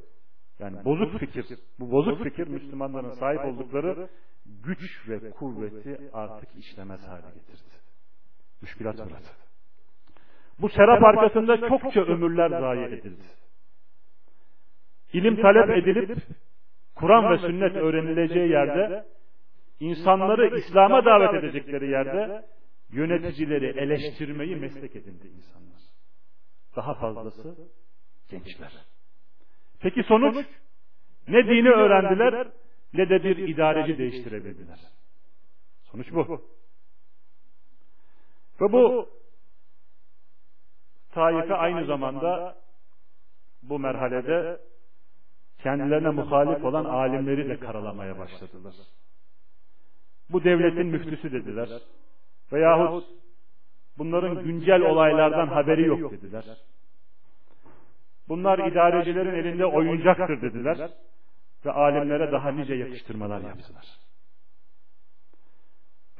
yani 0.59 0.85
bozuk 0.85 1.19
fikir, 1.19 1.45
bu 1.79 1.91
bozuk 1.91 2.23
fikir 2.23 2.47
Müslümanların 2.47 3.09
sahip 3.09 3.45
oldukları 3.45 4.09
güç 4.45 5.09
ve 5.09 5.31
kuvveti 5.31 5.99
artık 6.13 6.49
işlemez 6.55 7.07
hale 7.07 7.27
getirdi. 7.33 7.75
Müşkilat 8.61 8.95
burası. 8.97 9.33
Bu 10.59 10.69
serap 10.69 11.03
arkasında 11.03 11.69
çokça 11.69 12.01
ömürler 12.01 12.49
zayi 12.49 12.85
edildi. 12.85 13.23
İlim 15.13 15.41
talep 15.41 15.69
edilip 15.69 16.17
Kur'an 17.01 17.31
ve 17.31 17.37
sünnet 17.37 17.75
öğrenileceği 17.75 18.49
yerde 18.49 19.05
insanları 19.79 20.57
İslam'a 20.57 21.05
davet 21.05 21.43
edecekleri 21.43 21.89
yerde 21.89 22.45
yöneticileri 22.89 23.65
eleştirmeyi 23.65 24.55
meslek 24.55 24.95
edindi 24.95 25.27
insanlar. 25.27 25.81
Daha 26.75 26.93
fazlası 26.93 27.55
gençler. 28.29 28.71
Peki 29.79 30.03
sonuç? 30.03 30.45
Ne 31.27 31.45
dini 31.45 31.69
öğrendiler 31.69 32.47
ne 32.93 33.09
de 33.09 33.23
bir 33.23 33.37
idareci 33.37 33.97
değiştirebildiler. 33.97 34.79
Sonuç 35.83 36.11
bu. 36.11 36.41
Ve 38.61 38.71
bu 38.71 39.09
taife 41.11 41.55
aynı 41.55 41.85
zamanda 41.85 42.57
bu 43.63 43.79
merhalede 43.79 44.59
kendilerine 45.63 46.09
muhalif 46.09 46.65
olan 46.65 46.85
alimleri 46.85 47.49
de 47.49 47.59
karalamaya 47.59 48.19
başladılar. 48.19 48.73
Bu 50.29 50.43
devletin 50.43 50.85
müftüsü 50.85 51.31
dediler. 51.31 51.69
Veyahut 52.53 53.05
bunların 53.97 54.43
güncel 54.43 54.81
olaylardan 54.81 55.47
haberi 55.47 55.87
yok 55.87 56.11
dediler. 56.11 56.45
Bunlar 58.29 58.71
idarecilerin 58.71 59.33
elinde 59.33 59.65
oyuncaktır 59.65 60.41
dediler 60.41 60.89
ve 61.65 61.71
alimlere 61.71 62.31
daha 62.31 62.51
nice 62.51 62.73
yakıştırmalar 62.73 63.41
yaptılar. 63.41 63.85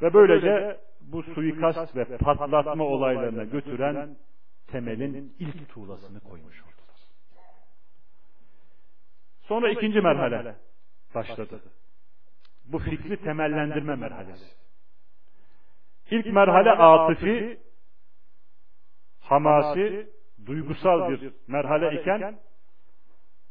Ve 0.01 0.13
böylece 0.13 0.79
bu 1.01 1.23
suikast 1.23 1.95
ve 1.95 2.17
patlatma 2.17 2.83
olaylarına 2.83 3.43
götüren 3.43 4.17
temelin 4.67 5.35
ilk 5.39 5.69
tuğlasını 5.69 6.19
koymuş 6.19 6.61
oldular. 6.61 6.80
Sonra 9.41 9.69
ikinci 9.69 10.01
merhale 10.01 10.55
başladı. 11.15 11.61
Bu 12.65 12.79
fikri 12.79 13.17
temellendirme 13.17 13.95
merhalesi. 13.95 14.45
İlk 16.11 16.25
merhale 16.25 16.71
atıfi, 16.71 17.59
hamasi, 19.19 20.09
duygusal 20.45 21.09
bir 21.09 21.33
merhale 21.47 22.01
iken 22.01 22.39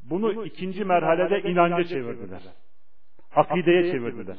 bunu 0.02 0.44
ikinci 0.44 0.84
merhalede 0.84 1.50
inanca 1.50 1.84
çevirdiler. 1.84 2.42
Akideye 3.34 3.92
çevirdiler. 3.92 4.38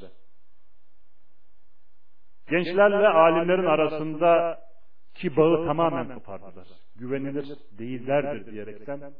Gençlerle 2.49 3.07
alimlerin 3.07 3.65
arasındaki 3.65 5.37
bağı 5.37 5.65
tamamen 5.65 6.13
kopardılar. 6.13 6.67
Güvenilir 6.95 7.57
değillerdir 7.77 8.51
diyerekten 8.51 9.13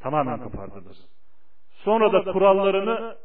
tamamen 0.00 0.38
kopardılar. 0.42 0.96
Sonra 1.70 2.12
da 2.12 2.32
kurallarını 2.32 3.16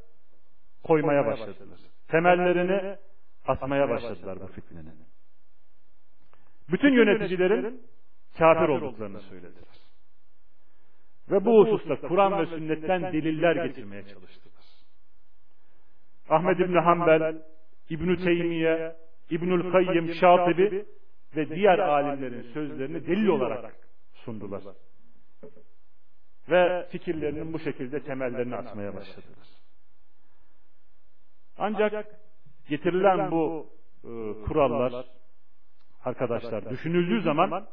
koymaya 0.83 1.25
başladılar. 1.25 1.79
Temellerini 2.07 2.97
atmaya 3.47 3.89
başladılar 3.89 4.39
bu 4.41 4.47
fitnenin. 4.47 5.05
Bütün 6.71 6.93
yöneticilerin 6.93 7.81
kafir 8.38 8.69
olduklarını 8.69 9.21
söylediler. 9.21 9.75
Ve 11.31 11.45
bu 11.45 11.67
hususta 11.67 12.07
Kur'an 12.07 12.39
ve 12.39 12.45
sünnetten 12.45 13.13
deliller 13.13 13.65
getirmeye 13.65 14.03
çalıştılar. 14.03 14.65
Ahmed 16.29 16.59
İbni 16.59 16.79
Hanbel, 16.79 17.41
İbn 17.89 18.15
Teymiye, 18.15 18.95
İbnül 19.29 19.71
Kayyim, 19.71 20.13
Şatibi 20.13 20.85
ve 21.35 21.49
diğer 21.49 21.79
alimlerin 21.79 22.41
sözlerini 22.41 23.07
delil 23.07 23.27
olarak 23.27 23.75
sundular. 24.13 24.63
Ve 26.49 26.88
fikirlerinin 26.89 27.53
bu 27.53 27.60
şekilde 27.60 27.99
temellerini 27.99 28.55
atmaya 28.55 28.95
başladılar. 28.95 29.47
Ancak 31.58 32.05
getirilen 32.69 33.31
bu 33.31 33.67
e, 34.03 34.10
kurallar 34.47 35.05
arkadaşlar 36.03 36.69
düşünüldüğü 36.69 37.21
zaman 37.21 37.67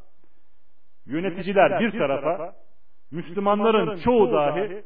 yöneticiler 1.07 1.80
bir 1.80 1.99
tarafa 1.99 2.55
Müslümanların 3.11 4.01
çoğu 4.01 4.32
dahi 4.32 4.84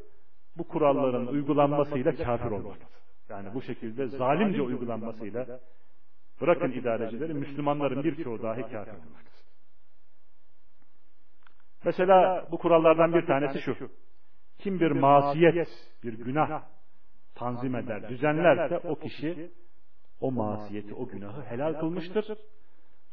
bu 0.57 0.67
kuralların 0.67 1.27
uygulanmasıyla 1.27 2.15
kafir 2.15 2.51
olmaktadır. 2.51 2.97
Yani 3.29 3.53
bu 3.53 3.61
şekilde 3.61 4.07
zalimce 4.07 4.61
uygulanmasıyla 4.61 5.59
bırakın 6.41 6.71
idarecileri 6.71 7.33
Müslümanların 7.33 8.03
birçoğu 8.03 8.43
dahi 8.43 8.61
kafir 8.61 8.91
olmaktadır. 8.91 9.36
Mesela 11.85 12.47
bu 12.51 12.57
kurallardan 12.57 13.13
bir 13.13 13.25
tanesi 13.25 13.61
şu. 13.61 13.89
Kim 14.57 14.79
bir 14.79 14.91
masiyet, 14.91 15.67
bir 16.03 16.13
günah 16.13 16.63
tanzim 17.35 17.75
eder, 17.75 18.09
düzenlerse 18.09 18.77
o 18.77 18.95
kişi 18.95 19.51
o 20.21 20.31
masiyeti, 20.31 20.93
o 20.93 21.07
günahı 21.07 21.41
helal 21.41 21.73
kılmıştır. 21.73 22.37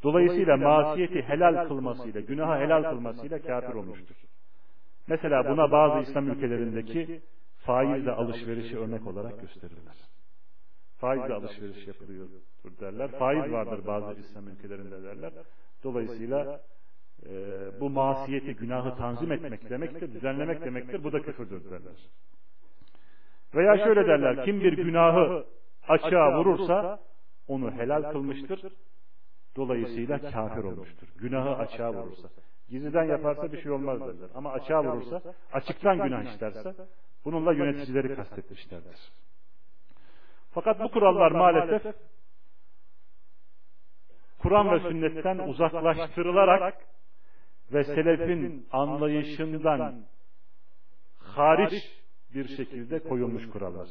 Dolayısıyla 0.02 0.56
masiyeti 0.56 1.22
helal 1.22 1.68
kılmasıyla, 1.68 2.20
günahı 2.20 2.60
helal 2.60 2.82
kılmasıyla 2.82 3.42
kafir 3.42 3.74
olmuştur. 3.74 4.16
Mesela 5.06 5.50
buna 5.50 5.72
bazı 5.72 6.10
İslam 6.10 6.30
ülkelerindeki 6.30 7.20
faizle 7.66 8.12
alışverişi 8.12 8.78
örnek 8.78 9.06
olarak 9.06 9.40
gösterirler. 9.40 9.96
Faizle 10.98 11.34
alışveriş 11.34 11.86
yapılıyordur 11.86 12.40
derler. 12.80 13.10
Faiz 13.10 13.52
vardır 13.52 13.86
bazı 13.86 14.20
İslam 14.20 14.48
ülkelerinde 14.48 15.02
derler. 15.02 15.32
Dolayısıyla 15.84 16.60
bu 17.80 17.90
masiyeti, 17.90 18.54
günahı 18.54 18.96
tanzim 18.96 19.32
etmek 19.32 19.70
demektir, 19.70 20.14
düzenlemek 20.14 20.64
demektir. 20.64 21.04
Bu 21.04 21.12
da 21.12 21.22
küfürdür 21.22 21.64
derler. 21.64 21.96
Veya 23.54 23.78
şöyle 23.78 24.06
derler, 24.06 24.44
kim 24.44 24.60
bir 24.60 24.72
günahı 24.72 25.44
açığa 25.88 26.38
vurursa 26.38 27.00
onu 27.48 27.70
helal 27.72 28.12
kılmıştır. 28.12 28.72
Dolayısıyla 29.56 30.30
kafir 30.30 30.64
olmuştur. 30.64 31.08
Günahı 31.16 31.56
açığa 31.56 31.92
vurursa. 31.92 32.28
Gizliden 32.68 33.04
yaparsa 33.04 33.52
bir 33.52 33.62
şey 33.62 33.72
olmaz 33.72 34.00
derler. 34.00 34.28
Ama 34.34 34.52
açığa 34.52 34.84
vurursa, 34.84 35.22
açıktan 35.52 35.98
günah 35.98 36.34
işlerse 36.34 36.74
bununla 37.24 37.52
yöneticileri 37.52 38.16
kastetmişlerdir. 38.16 39.12
Fakat 40.50 40.80
bu 40.80 40.88
kurallar 40.90 41.30
maalesef 41.32 41.94
Kur'an 44.38 44.70
ve 44.70 44.80
sünnetten 44.80 45.38
uzaklaştırılarak 45.38 46.74
ve 47.72 47.84
selefin 47.84 48.66
anlayışından 48.72 49.94
hariç 51.18 51.72
bir 52.34 52.48
şekilde 52.48 52.98
koyulmuş 52.98 53.50
kurallar. 53.50 53.88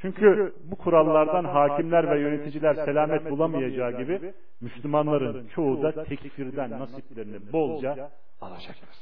Çünkü 0.00 0.54
bu 0.64 0.76
kurallardan 0.76 1.44
hakimler 1.44 2.10
ve 2.10 2.20
yöneticiler 2.20 2.74
selamet 2.74 3.30
bulamayacağı 3.30 4.02
gibi 4.02 4.32
Müslümanların 4.60 5.48
çoğu 5.48 5.82
da 5.82 6.04
tekfirden 6.04 6.70
nasiplerini 6.70 7.52
bolca 7.52 8.10
alacaklar. 8.40 8.96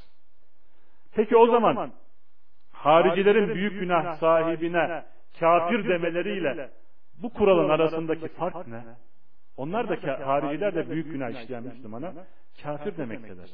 Peki 1.14 1.37
o 1.37 1.47
zaman 1.47 1.93
haricilerin 2.72 3.55
büyük 3.55 3.80
günah 3.80 4.16
sahibine 4.16 5.05
kafir 5.41 5.89
demeleriyle 5.89 6.70
bu 7.22 7.32
kuralın 7.32 7.68
arasındaki 7.68 8.28
fark 8.28 8.66
ne? 8.66 8.82
Onlar 9.57 9.89
da 9.89 10.27
hariciler 10.27 10.75
de 10.75 10.91
büyük 10.91 11.13
günah 11.13 11.43
işleyen 11.43 11.63
Müslümana 11.63 12.13
kafir 12.63 12.97
demektedir. 12.97 13.51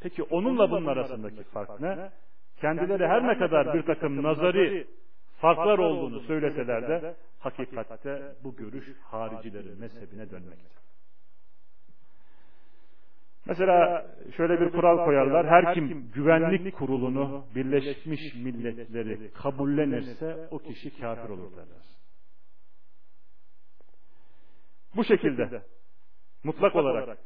Peki 0.00 0.22
onunla 0.22 0.70
bunun 0.70 0.86
arasındaki 0.86 1.42
fark 1.42 1.80
ne? 1.80 2.10
Kendileri 2.60 3.06
her 3.06 3.28
ne 3.28 3.38
kadar 3.38 3.74
bir 3.74 3.82
takım 3.82 4.22
nazari 4.22 4.86
farklar 5.40 5.78
olduğunu 5.78 6.20
söyleseler 6.20 6.88
de 6.88 7.14
hakikatte 7.38 8.32
bu 8.44 8.56
görüş 8.56 8.86
haricilerin 9.02 9.80
mezhebine 9.80 10.30
dönmekte. 10.30 10.78
Mesela 13.46 14.06
şöyle 14.36 14.60
bir 14.60 14.70
kural 14.70 15.04
koyarlar. 15.04 15.46
Her 15.46 15.74
kim 15.74 16.10
güvenlik 16.14 16.76
kurulunu 16.76 17.44
Birleşmiş 17.54 18.34
Milletleri 18.34 19.32
kabullenirse 19.32 20.48
o 20.50 20.58
kişi 20.58 21.00
kafir 21.00 21.28
olur 21.28 21.50
derler. 21.52 21.97
Bu 24.96 25.04
şekilde. 25.04 25.62
Mutlak 26.44 26.76
olarak. 26.76 27.18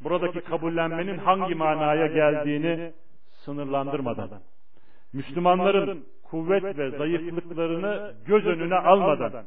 buradaki 0.00 0.40
kabullenmenin 0.40 1.18
hangi 1.18 1.54
manaya 1.54 2.06
geldiğini 2.06 2.92
sınırlandırmadan. 3.44 4.30
Müslümanların 5.12 6.04
kuvvet 6.22 6.78
ve 6.78 6.90
zayıflıklarını 6.90 8.14
göz 8.26 8.46
önüne 8.46 8.74
almadan 8.74 9.44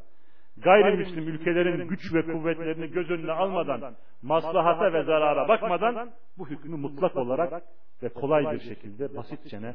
gayrimüslim 0.58 1.28
ülkelerin 1.28 1.88
güç 1.88 2.14
ve 2.14 2.22
kuvvetlerini 2.22 2.92
göz 2.92 3.10
önüne 3.10 3.32
almadan 3.32 3.96
maslahata 4.22 4.94
ve 4.94 5.04
zarara 5.04 5.48
bakmadan 5.48 6.12
bu 6.38 6.50
hükmü 6.50 6.78
mutlak 6.78 7.16
olarak 7.16 7.64
ve 8.04 8.10
kolay 8.10 8.54
bir 8.54 8.60
şekilde 8.60 9.16
basitçene 9.16 9.74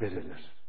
verirler. 0.00 0.61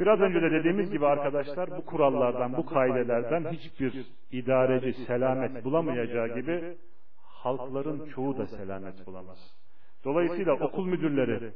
Biraz 0.00 0.20
önce 0.20 0.42
de 0.42 0.50
dediğimiz 0.50 0.90
gibi 0.90 1.06
arkadaşlar 1.06 1.70
bu 1.70 1.84
kurallardan, 1.84 2.56
bu 2.56 2.66
kaidelerden 2.66 3.52
hiçbir 3.52 4.06
idareci 4.32 4.92
selamet 4.92 5.64
bulamayacağı 5.64 6.34
gibi 6.34 6.76
halkların 7.16 8.08
çoğu 8.10 8.38
da 8.38 8.46
selamet 8.46 9.06
bulamaz. 9.06 9.56
Dolayısıyla 10.04 10.52
okul 10.54 10.86
müdürleri, 10.86 11.52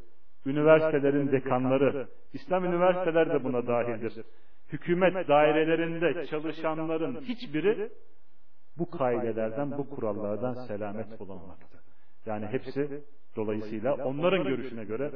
üniversitelerin 0.47 1.33
dekanları, 1.33 2.09
İslam 2.33 2.65
üniversiteleri 2.65 3.31
de 3.31 3.45
buna 3.45 3.67
dahildir. 3.67 4.25
Hükümet 4.73 5.29
dairelerinde 5.29 6.27
çalışanların 6.27 7.21
hiçbiri 7.21 7.91
bu 8.79 8.91
kaidelerden, 8.91 9.79
bu 9.79 9.91
kurallardan 9.91 10.55
selamet 10.55 11.21
bulamamakta. 11.21 11.79
Yani 12.27 12.47
hepsi 12.47 13.03
dolayısıyla 13.37 13.95
onların 13.95 14.45
görüşüne 14.45 14.85
göre 14.85 15.11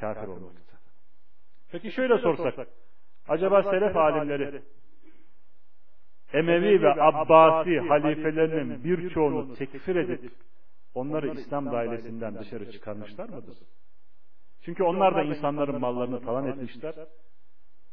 kafir 0.00 0.28
olmakta. 0.28 0.67
Peki 1.72 1.92
şöyle 1.92 2.18
sorsak, 2.18 2.68
acaba 3.28 3.62
selef 3.62 3.96
alimleri 3.96 4.62
Emevi 6.32 6.82
ve 6.82 7.02
Abbasi 7.02 7.78
halifelerinin 7.78 8.84
birçoğunu 8.84 9.54
tekfir 9.54 9.96
edip 9.96 10.32
onları 10.94 11.40
İslam 11.40 11.72
dairesinden 11.72 12.38
dışarı 12.38 12.72
çıkarmışlar 12.72 13.28
mıdır? 13.28 13.58
Çünkü 14.62 14.82
onlar 14.82 15.14
da 15.14 15.22
insanların 15.22 15.80
mallarını 15.80 16.20
talan 16.22 16.46
etmişler 16.46 16.94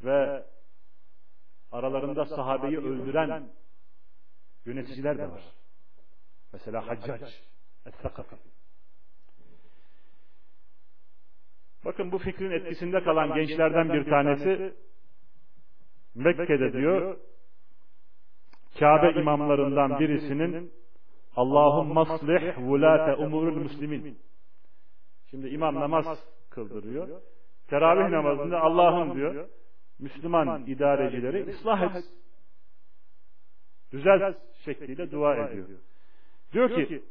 ve 0.03 0.43
aralarında 1.71 2.25
sahabeyi 2.25 2.77
öldüren 2.77 3.43
yöneticiler 4.65 5.17
de 5.17 5.31
var. 5.31 5.41
Mesela 6.53 6.87
Haccac, 6.87 7.25
Es-Sakafi. 7.85 8.35
Bakın 11.85 12.11
bu 12.11 12.17
fikrin 12.17 12.51
etkisinde 12.51 13.03
kalan 13.03 13.33
gençlerden 13.33 13.93
bir 13.93 14.09
tanesi 14.09 14.73
Mekke'de 16.15 16.73
diyor 16.73 17.17
Kabe 18.79 19.19
imamlarından 19.19 19.99
birisinin 19.99 20.71
Allahum 21.35 21.93
maslih 21.93 22.57
vulate 22.57 23.15
umurul 23.15 23.55
muslimin. 23.55 24.17
Şimdi 25.29 25.47
imam 25.47 25.75
namaz 25.75 26.05
kıldırıyor. 26.49 27.21
Teravih 27.67 28.09
namazında 28.09 28.61
Allah'ım 28.61 29.15
diyor 29.15 29.47
Müslüman 29.99 30.63
idarecileri 30.67 31.49
ıslah 31.49 31.95
et. 31.95 32.03
Düzelt 33.91 34.37
şekliyle 34.65 35.11
dua 35.11 35.35
ediyor. 35.35 35.67
Diyor 36.53 36.69
ki 36.87 37.03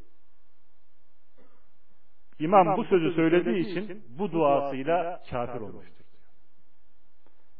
İmam 2.39 2.76
bu 2.76 2.85
sözü 2.85 3.12
söylediği 3.12 3.59
için 3.59 4.03
bu 4.18 4.32
duasıyla 4.32 5.22
kafir 5.30 5.61
olmuştur. 5.61 6.05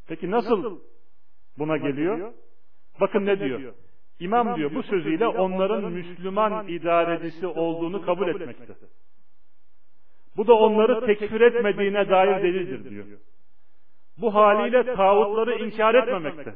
Peki 0.09 0.31
nasıl 0.31 0.81
buna 1.59 1.77
geliyor? 1.77 2.33
Bakın 3.01 3.27
ne 3.27 3.41
diyor? 3.41 3.75
İmam 4.21 4.57
diyor 4.57 4.75
bu 4.75 4.83
sözüyle 4.83 5.27
onların 5.27 5.93
Müslüman 5.93 6.69
idarecisi 6.69 7.47
olduğunu 7.47 8.03
kabul 8.07 8.29
etmekte. 8.29 8.75
Bu 10.37 10.47
da 10.47 10.55
onları 10.55 11.07
tekfir 11.07 11.41
etmediğine 11.41 12.11
dair 12.11 12.43
delildir 12.43 12.91
diyor. 12.91 13.05
Bu 14.19 14.35
haliyle 14.35 14.95
tağutları 14.95 15.55
inkar 15.55 15.95
etmemekte. 15.95 16.55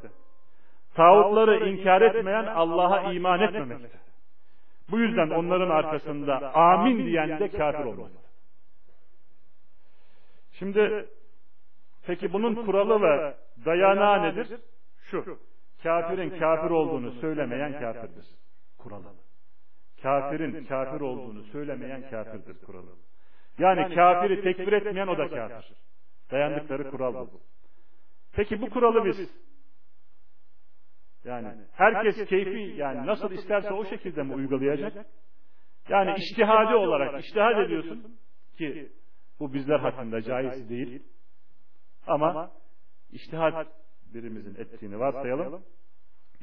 Tağutları 0.95 1.69
inkar 1.69 2.03
etmeyen 2.03 2.47
Allah'a 2.47 3.13
iman 3.13 3.41
etmemekte. 3.41 4.08
Bu 4.91 4.99
yüzden 4.99 5.31
onların 5.31 5.71
arkasında 5.71 6.55
amin 6.55 7.07
diyen 7.07 7.41
de 7.41 7.49
kafir 7.51 7.85
olmalı. 7.85 8.11
Şimdi 10.53 11.07
peki 12.07 12.33
bunun 12.33 12.55
kuralı 12.55 13.03
ve 13.03 13.35
dayanağı 13.65 14.23
nedir? 14.23 14.49
Şu. 15.11 15.39
Kafirin 15.83 16.31
kafir 16.31 16.71
olduğunu 16.71 17.11
söylemeyen 17.13 17.81
kafirdir. 17.81 18.27
Kuralı. 18.79 19.13
Kafirin 20.03 20.65
kafir 20.65 21.01
olduğunu 21.01 21.43
söylemeyen 21.43 22.11
kafirdir 22.11 22.65
kuralı. 22.67 22.91
Yani 23.59 23.95
kafiri 23.95 24.43
tekfir 24.43 24.73
etmeyen 24.73 25.07
o 25.07 25.19
da 25.19 25.29
kafir. 25.29 25.73
Dayandıkları 26.31 26.91
kural 26.91 27.15
bu. 27.15 27.41
Peki 28.33 28.61
bu 28.61 28.71
kuralı 28.71 29.05
biz 29.05 29.17
yani 31.25 31.55
herkes 31.73 32.29
keyfi 32.29 32.75
yani 32.77 33.07
nasıl 33.07 33.31
isterse 33.31 33.73
o 33.73 33.85
şekilde 33.85 34.23
mi 34.23 34.35
uygulayacak? 34.35 35.07
Yani 35.89 36.15
iştihadi 36.19 36.75
olarak 36.75 37.25
iştihad 37.25 37.59
ediyorsun 37.65 38.19
ki 38.59 38.93
bu 39.41 39.55
bizler 39.55 39.79
hakkında 39.81 40.23
caiz 40.23 40.71
değil. 40.71 41.03
Ama 42.07 42.51
iştihad 43.13 43.67
birimizin 44.15 44.55
ettiğini 44.55 44.99
varsayalım. 44.99 45.65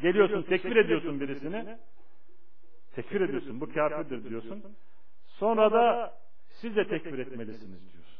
Geliyorsun 0.02 0.44
tekfir 0.44 0.76
ediyorsun 0.76 1.20
birisini. 1.20 1.78
Tekfir 2.96 3.22
ediyorsun 3.22 3.62
bu 3.62 3.74
kafirdir 3.74 4.30
diyorsun. 4.30 4.64
Sonra 5.26 5.72
da 5.72 6.14
siz 6.48 6.76
de 6.76 6.88
tekfir 6.88 7.20
etmelisiniz 7.20 7.94
diyorsun. 7.94 8.16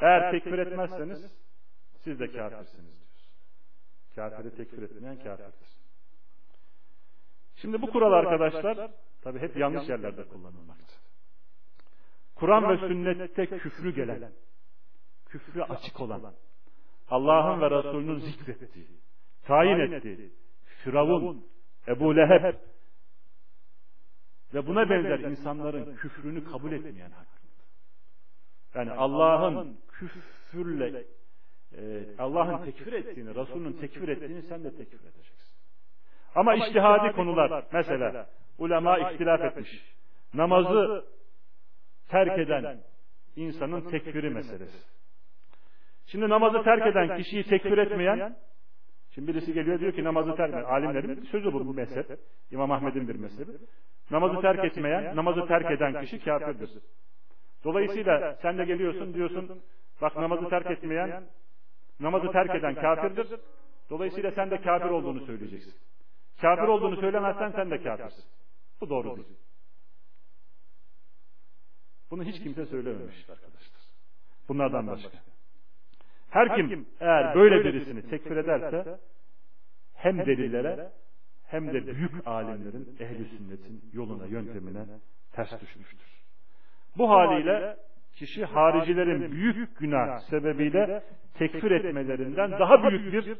Eğer 0.00 0.30
tekfir 0.30 0.58
etmezseniz 0.58 1.36
siz 2.04 2.20
de 2.20 2.26
kafirsiniz 2.26 2.98
diyor. 2.98 3.05
Kafiri 4.16 4.56
tekfir 4.56 4.82
etmeyen 4.82 5.16
kafirdir. 5.16 5.68
Şimdi 7.56 7.82
bu 7.82 7.90
kural 7.90 8.12
arkadaşlar 8.12 8.90
tabi 9.22 9.38
hep 9.38 9.56
yanlış 9.56 9.88
yerlerde 9.88 10.28
kullanılmakta. 10.28 10.94
Kur'an 12.34 12.68
ve 12.68 12.88
sünnette 12.88 13.46
küfrü 13.46 13.94
gelen, 13.94 14.32
küfrü 15.26 15.62
açık 15.62 16.00
olan, 16.00 16.34
Allah'ın 17.08 17.60
ve 17.60 17.70
Resulünün 17.70 18.18
zikrettiği, 18.18 19.00
tayin 19.44 19.92
ettiği, 19.92 20.32
Firavun, 20.84 21.46
Ebu 21.88 22.16
Leheb, 22.16 22.54
ve 24.54 24.66
buna 24.66 24.90
benzer 24.90 25.18
insanların 25.18 25.96
küfrünü 25.96 26.44
kabul 26.44 26.72
etmeyen 26.72 27.10
hakkında. 27.10 27.62
Yani 28.74 28.90
Allah'ın 28.90 29.80
küfürle 29.88 31.06
e, 31.72 32.04
Allah'ın 32.18 32.64
tekfir 32.64 32.92
ettiğini, 32.92 33.34
Resulünün 33.34 33.72
tekfir 33.72 34.08
ettiğini 34.08 34.42
sen 34.42 34.64
de 34.64 34.76
tekfir 34.76 35.00
edeceksin. 35.00 35.56
Ama 36.34 36.54
iştihadi 36.54 37.16
konular, 37.16 37.64
mesela 37.72 38.26
ulema 38.58 38.98
ihtilaf 38.98 39.40
etmiş. 39.40 39.96
Namazı 40.34 41.04
terk 42.08 42.38
eden 42.38 42.78
insanın 43.36 43.80
tekfiri 43.90 44.30
meselesi. 44.30 44.78
Şimdi 46.06 46.28
namazı 46.28 46.62
terk 46.62 46.86
eden 46.86 47.16
kişiyi 47.16 47.44
tekfir 47.44 47.78
etmeyen 47.78 48.36
Şimdi 49.16 49.28
birisi 49.28 49.52
geliyor 49.52 49.80
diyor 49.80 49.92
ki 49.92 50.04
namazı 50.04 50.36
terk 50.36 50.48
etmeyen, 50.48 50.64
alimlerin 50.64 51.24
sözü 51.24 51.52
bu 51.52 51.74
mezhep, 51.74 52.06
İmam 52.50 52.70
Ahmet'in 52.70 53.08
bir 53.08 53.14
mezhebi. 53.14 53.52
Namazı 54.10 54.40
terk 54.40 54.64
etmeyen, 54.64 55.16
namazı 55.16 55.46
terk 55.46 55.70
eden 55.70 56.00
kişi 56.00 56.24
kafirdir. 56.24 56.70
Dolayısıyla 57.64 58.38
sen 58.42 58.58
de 58.58 58.64
geliyorsun 58.64 59.14
diyorsun, 59.14 59.62
bak 60.02 60.16
namazı 60.16 60.48
terk 60.48 60.70
etmeyen, 60.70 61.22
namazı 62.00 62.32
terk 62.32 62.54
eden 62.54 62.74
kafirdir. 62.74 63.40
Dolayısıyla 63.90 64.30
sen 64.30 64.50
de 64.50 64.60
kafir 64.60 64.90
olduğunu 64.90 65.26
söyleyeceksin. 65.26 65.74
Kafir 66.40 66.68
olduğunu 66.68 66.96
söylemezsen 66.96 67.50
sen 67.50 67.70
de 67.70 67.82
kafirsin. 67.82 68.24
Bu 68.80 68.90
doğru 68.90 69.16
değil. 69.16 69.38
Bunu 72.10 72.24
hiç 72.24 72.42
kimse 72.42 72.66
söylememiş 72.66 73.30
arkadaşlar. 73.30 73.80
Bunlardan 74.48 74.86
başka. 74.86 75.18
Her 76.30 76.56
kim 76.56 76.86
eğer 77.00 77.34
böyle 77.34 77.64
birisini 77.64 78.10
tekfir 78.10 78.36
ederse 78.36 78.98
hem 79.94 80.18
delillere 80.18 80.92
hem 81.46 81.72
de 81.74 81.86
büyük 81.86 82.26
alimlerin 82.26 82.96
ehli 83.00 83.24
sünnetin 83.24 83.90
yoluna 83.92 84.26
yöntemine 84.26 84.86
ters 85.32 85.60
düşmüştür. 85.60 86.06
Bu 86.96 87.10
haliyle 87.10 87.76
kişi 88.16 88.44
haricilerin 88.44 89.32
büyük 89.32 89.78
günah 89.78 90.18
sebebiyle 90.18 91.02
tekfir 91.34 91.70
etmelerinden 91.70 92.52
daha 92.52 92.90
büyük 92.90 93.12
bir 93.12 93.36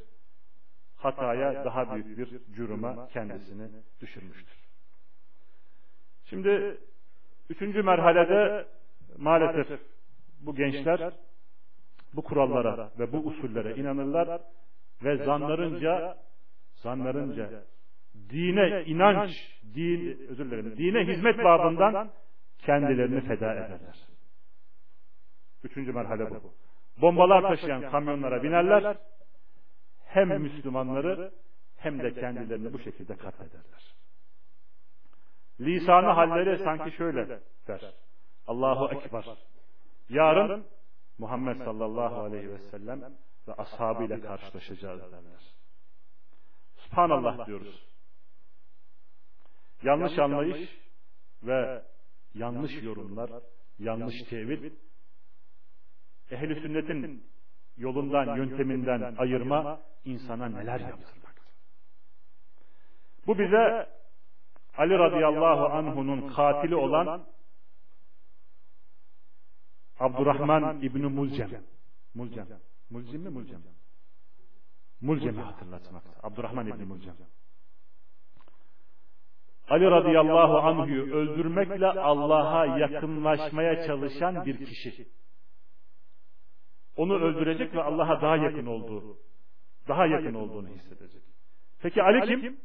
hataya, 0.96 1.64
daha 1.64 1.94
büyük 1.94 2.18
bir 2.18 2.54
cüruma 2.54 3.08
kendisini 3.08 3.68
düşürmüştür. 4.00 4.56
Şimdi 6.24 6.78
üçüncü 7.50 7.82
merhalede 7.82 8.66
maalesef 9.18 9.80
bu 10.40 10.54
gençler 10.54 11.12
bu 12.14 12.22
kurallara 12.22 12.90
ve 12.98 13.12
bu 13.12 13.18
usullere 13.18 13.74
inanırlar 13.74 14.40
ve 15.04 15.16
zanlarınca 15.16 16.16
zanlarınca 16.74 17.64
dine 18.30 18.84
inanç, 18.86 19.30
din, 19.74 20.26
özür 20.28 20.50
dilerim, 20.50 20.76
dine 20.76 21.04
hizmet 21.06 21.38
babından 21.38 22.10
kendilerini 22.58 23.20
feda 23.20 23.54
ederler. 23.54 24.15
Üçüncü 25.66 25.92
merhale 25.92 26.30
bu. 26.30 26.52
Bombalar 27.00 27.42
taşıyan 27.42 27.90
kamyonlara 27.90 28.42
binerler, 28.42 28.96
hem 30.06 30.28
Müslümanları 30.28 31.32
hem 31.76 31.98
de 32.02 32.14
kendilerini 32.14 32.72
bu 32.72 32.78
şekilde 32.78 33.16
katlederler. 33.16 33.94
Lisanı 35.60 36.06
halleri 36.06 36.64
sanki 36.64 36.96
şöyle 36.96 37.40
der. 37.68 37.94
Allahu 38.46 38.94
Ekber. 38.94 39.24
Yarın 40.08 40.66
Muhammed 41.18 41.64
sallallahu 41.64 42.20
aleyhi 42.20 42.50
ve 42.50 42.58
sellem 42.58 43.00
ve 43.48 43.52
ashabıyla 43.52 44.20
karşılaşacağız 44.20 45.00
derler. 45.00 45.40
Subhanallah 46.76 47.46
diyoruz. 47.46 47.86
Yanlış 49.82 50.18
anlayış 50.18 50.70
ve 51.42 51.82
yanlış 52.34 52.82
yorumlar, 52.82 53.30
yanlış 53.78 54.14
tevil, 54.30 54.72
ehli 56.30 56.60
sünnetin 56.60 57.24
yolundan, 57.76 58.36
yönteminden 58.36 59.14
ayırma 59.18 59.80
insana 60.04 60.48
neler 60.48 60.80
yaptırmakta. 60.80 61.42
Bu 63.26 63.38
bize 63.38 63.96
Ali 64.76 64.98
radıyallahu 64.98 65.66
anhunun 65.66 66.28
katili 66.28 66.76
olan 66.76 67.24
Abdurrahman 69.98 70.82
İbni 70.82 71.06
Mulcem. 71.06 71.50
Mulcem. 72.14 72.46
Mulcem 72.90 73.20
mi 73.20 73.28
Mulcem? 73.28 73.60
Mulcem'i 75.00 75.40
hatırlatmakta. 75.40 76.10
Abdurrahman 76.22 76.66
İbni 76.66 76.84
Mulcem. 76.84 77.14
Ali 79.68 79.84
radıyallahu 79.84 80.58
anh'ü 80.58 81.12
öldürmekle 81.12 81.86
Allah'a 81.86 82.78
yakınlaşmaya 82.78 83.86
çalışan 83.86 84.44
bir 84.46 84.66
kişi. 84.66 85.08
Onu 86.96 87.14
öldürecek 87.14 87.74
ve 87.74 87.82
Allah'a 87.82 88.22
daha 88.22 88.36
yakın 88.36 88.66
olduğu, 88.66 89.16
daha 89.88 90.06
yakın 90.06 90.34
olduğunu 90.34 90.68
hissedecek. 90.68 91.22
Peki 91.82 92.02
Ali 92.02 92.40
kim? 92.40 92.56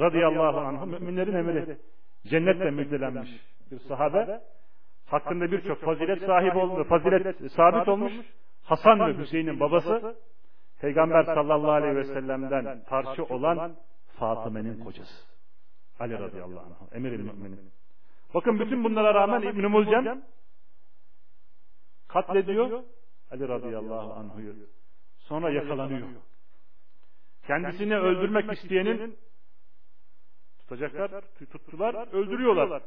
Radıyallahu 0.00 0.60
anh 0.60 0.86
müminlerin 0.86 1.34
emiri. 1.34 1.78
Cennetle 2.26 2.70
müjdelenmiş 2.70 3.30
bir 3.70 3.78
sahabe 3.78 4.40
hakkında 5.06 5.52
birçok 5.52 5.80
fazilet 5.80 6.20
sahibi 6.22 6.58
olmuş, 6.58 6.88
fazilet 6.88 7.52
sabit 7.52 7.88
olmuş. 7.88 8.12
Hasan 8.64 9.00
ve 9.00 9.18
Hüseyin'in 9.18 9.60
babası 9.60 10.16
Peygamber 10.80 11.24
sallallahu 11.24 11.70
aleyhi 11.70 11.96
ve 11.96 12.04
sellem'den 12.04 12.84
parça 12.88 13.22
olan 13.22 13.76
Fatıme'nin 14.18 14.84
kocası. 14.84 15.26
Ali 16.00 16.18
radıyallahu 16.18 16.66
anh. 16.80 16.96
Emir-i 16.96 17.18
müminin. 17.18 17.70
Bakın 18.34 18.60
bütün 18.60 18.84
bunlara 18.84 19.14
rağmen 19.14 19.42
İbn-i 19.42 19.66
Mulcem 19.66 20.22
katlediyor 22.08 22.82
Ali 23.30 23.48
radıyallahu 23.48 24.12
anh'ı. 24.12 24.54
Sonra 25.18 25.50
yakalanıyor. 25.50 26.08
Kendisini 27.46 27.96
öldürmek 27.96 28.52
isteyenin 28.52 29.18
tutacaklar, 30.58 31.22
tuttular, 31.52 32.08
öldürüyorlar 32.12 32.82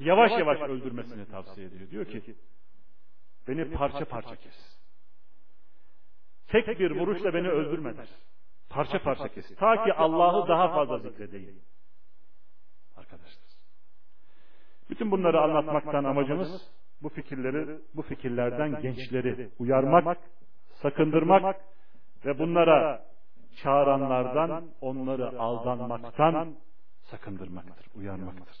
yavaş 0.00 0.32
yavaş 0.38 0.60
öldürmesini 0.60 1.26
tavsiye 1.26 1.66
ediyor. 1.66 1.90
Diyor 1.90 2.06
ki 2.06 2.34
beni 3.48 3.70
parça 3.70 4.04
parça 4.04 4.36
kes. 4.36 4.78
Tek 6.48 6.78
bir 6.78 6.90
vuruşla 6.90 7.34
beni 7.34 7.48
öldürmeden 7.48 8.06
parça 8.68 9.02
parça 9.02 9.28
kes. 9.28 9.56
Ta 9.56 9.84
ki 9.84 9.92
Allah'ı 9.92 10.48
daha 10.48 10.68
fazla 10.68 10.98
zikredeyim. 10.98 11.62
Arkadaşlar. 12.96 13.42
Bütün 14.90 15.10
bunları 15.10 15.40
anlatmaktan 15.40 16.04
amacımız 16.04 16.70
bu 17.02 17.08
fikirleri, 17.08 17.78
bu 17.94 18.02
fikirlerden 18.02 18.82
gençleri 18.82 19.48
uyarmak, 19.58 20.18
sakındırmak 20.74 21.56
ve 22.26 22.38
bunlara 22.38 23.04
çağıranlardan 23.62 24.64
onları 24.80 25.38
aldanmaktan 25.40 26.54
sakındırmaktır, 27.02 27.86
uyarmaktır. 27.94 28.56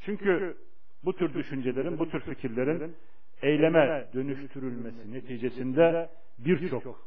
Çünkü 0.00 0.56
bu 1.04 1.16
tür 1.16 1.34
düşüncelerin, 1.34 1.98
bu 1.98 2.08
tür 2.10 2.20
fikirlerin 2.20 2.96
eyleme 3.42 4.08
dönüştürülmesi 4.14 5.12
neticesinde 5.12 6.10
birçok 6.38 7.00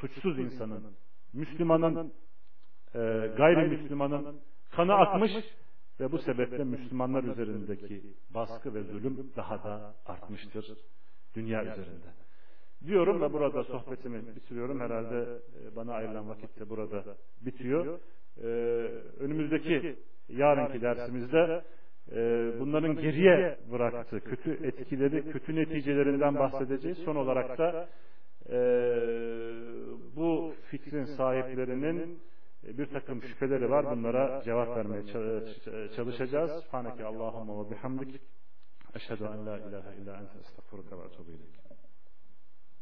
suçsuz 0.00 0.38
insanın, 0.38 0.96
Müslümanın, 1.32 2.12
e, 2.94 2.98
gayrimüslimanın 3.36 4.40
kanı 4.70 4.94
akmış 4.94 5.32
ve 6.00 6.12
bu 6.12 6.18
sebeple 6.18 6.64
Müslümanlar 6.64 7.24
üzerindeki 7.24 8.02
baskı 8.34 8.74
ve 8.74 8.82
zulüm 8.82 9.32
daha 9.36 9.64
da 9.64 9.94
artmıştır 10.06 10.78
dünya 11.34 11.62
üzerinde. 11.62 12.10
Diyorum 12.86 13.20
ve 13.22 13.32
burada 13.32 13.64
sohbetimi 13.64 14.36
bitiriyorum. 14.36 14.80
Herhalde 14.80 15.18
e, 15.20 15.76
bana 15.76 15.92
ayrılan 15.92 16.28
vakit 16.28 16.60
de 16.60 16.68
burada 16.68 17.04
bitiyor. 17.40 17.98
Ee, 18.42 18.46
önümüzdeki 19.20 19.96
yarınki 20.28 20.82
dersimizde 20.82 21.62
e, 22.12 22.50
bunların 22.60 22.96
geriye 22.96 23.58
bıraktığı 23.72 24.20
kötü 24.20 24.66
etkileri, 24.66 25.32
kötü 25.32 25.56
neticelerinden 25.56 26.34
bahsedeceğiz. 26.34 26.98
Son 26.98 27.16
olarak 27.16 27.58
da 27.58 27.88
e, 28.48 28.58
bu 30.16 30.54
fikrin 30.70 31.04
sahiplerinin 31.04 32.20
bir 32.62 32.86
takım 32.86 33.22
şüpheleri 33.22 33.70
var. 33.70 33.90
Bunlara 33.90 34.42
cevap 34.44 34.76
vermeye 34.76 35.06
çalışacağız. 35.96 36.64
Subhaneke 36.64 37.04
Allahumma 37.04 37.66
ve 37.66 37.70
bihamdik. 37.70 38.20
Eşhedü 38.94 39.24
en 39.24 39.46
la 39.46 39.58
ilahe 39.58 39.96
illa 39.96 40.16
ente 40.16 40.38
estağfuruka 40.38 40.98
ve 40.98 41.02
etûbü 41.02 41.30
ileyk. 41.30 41.69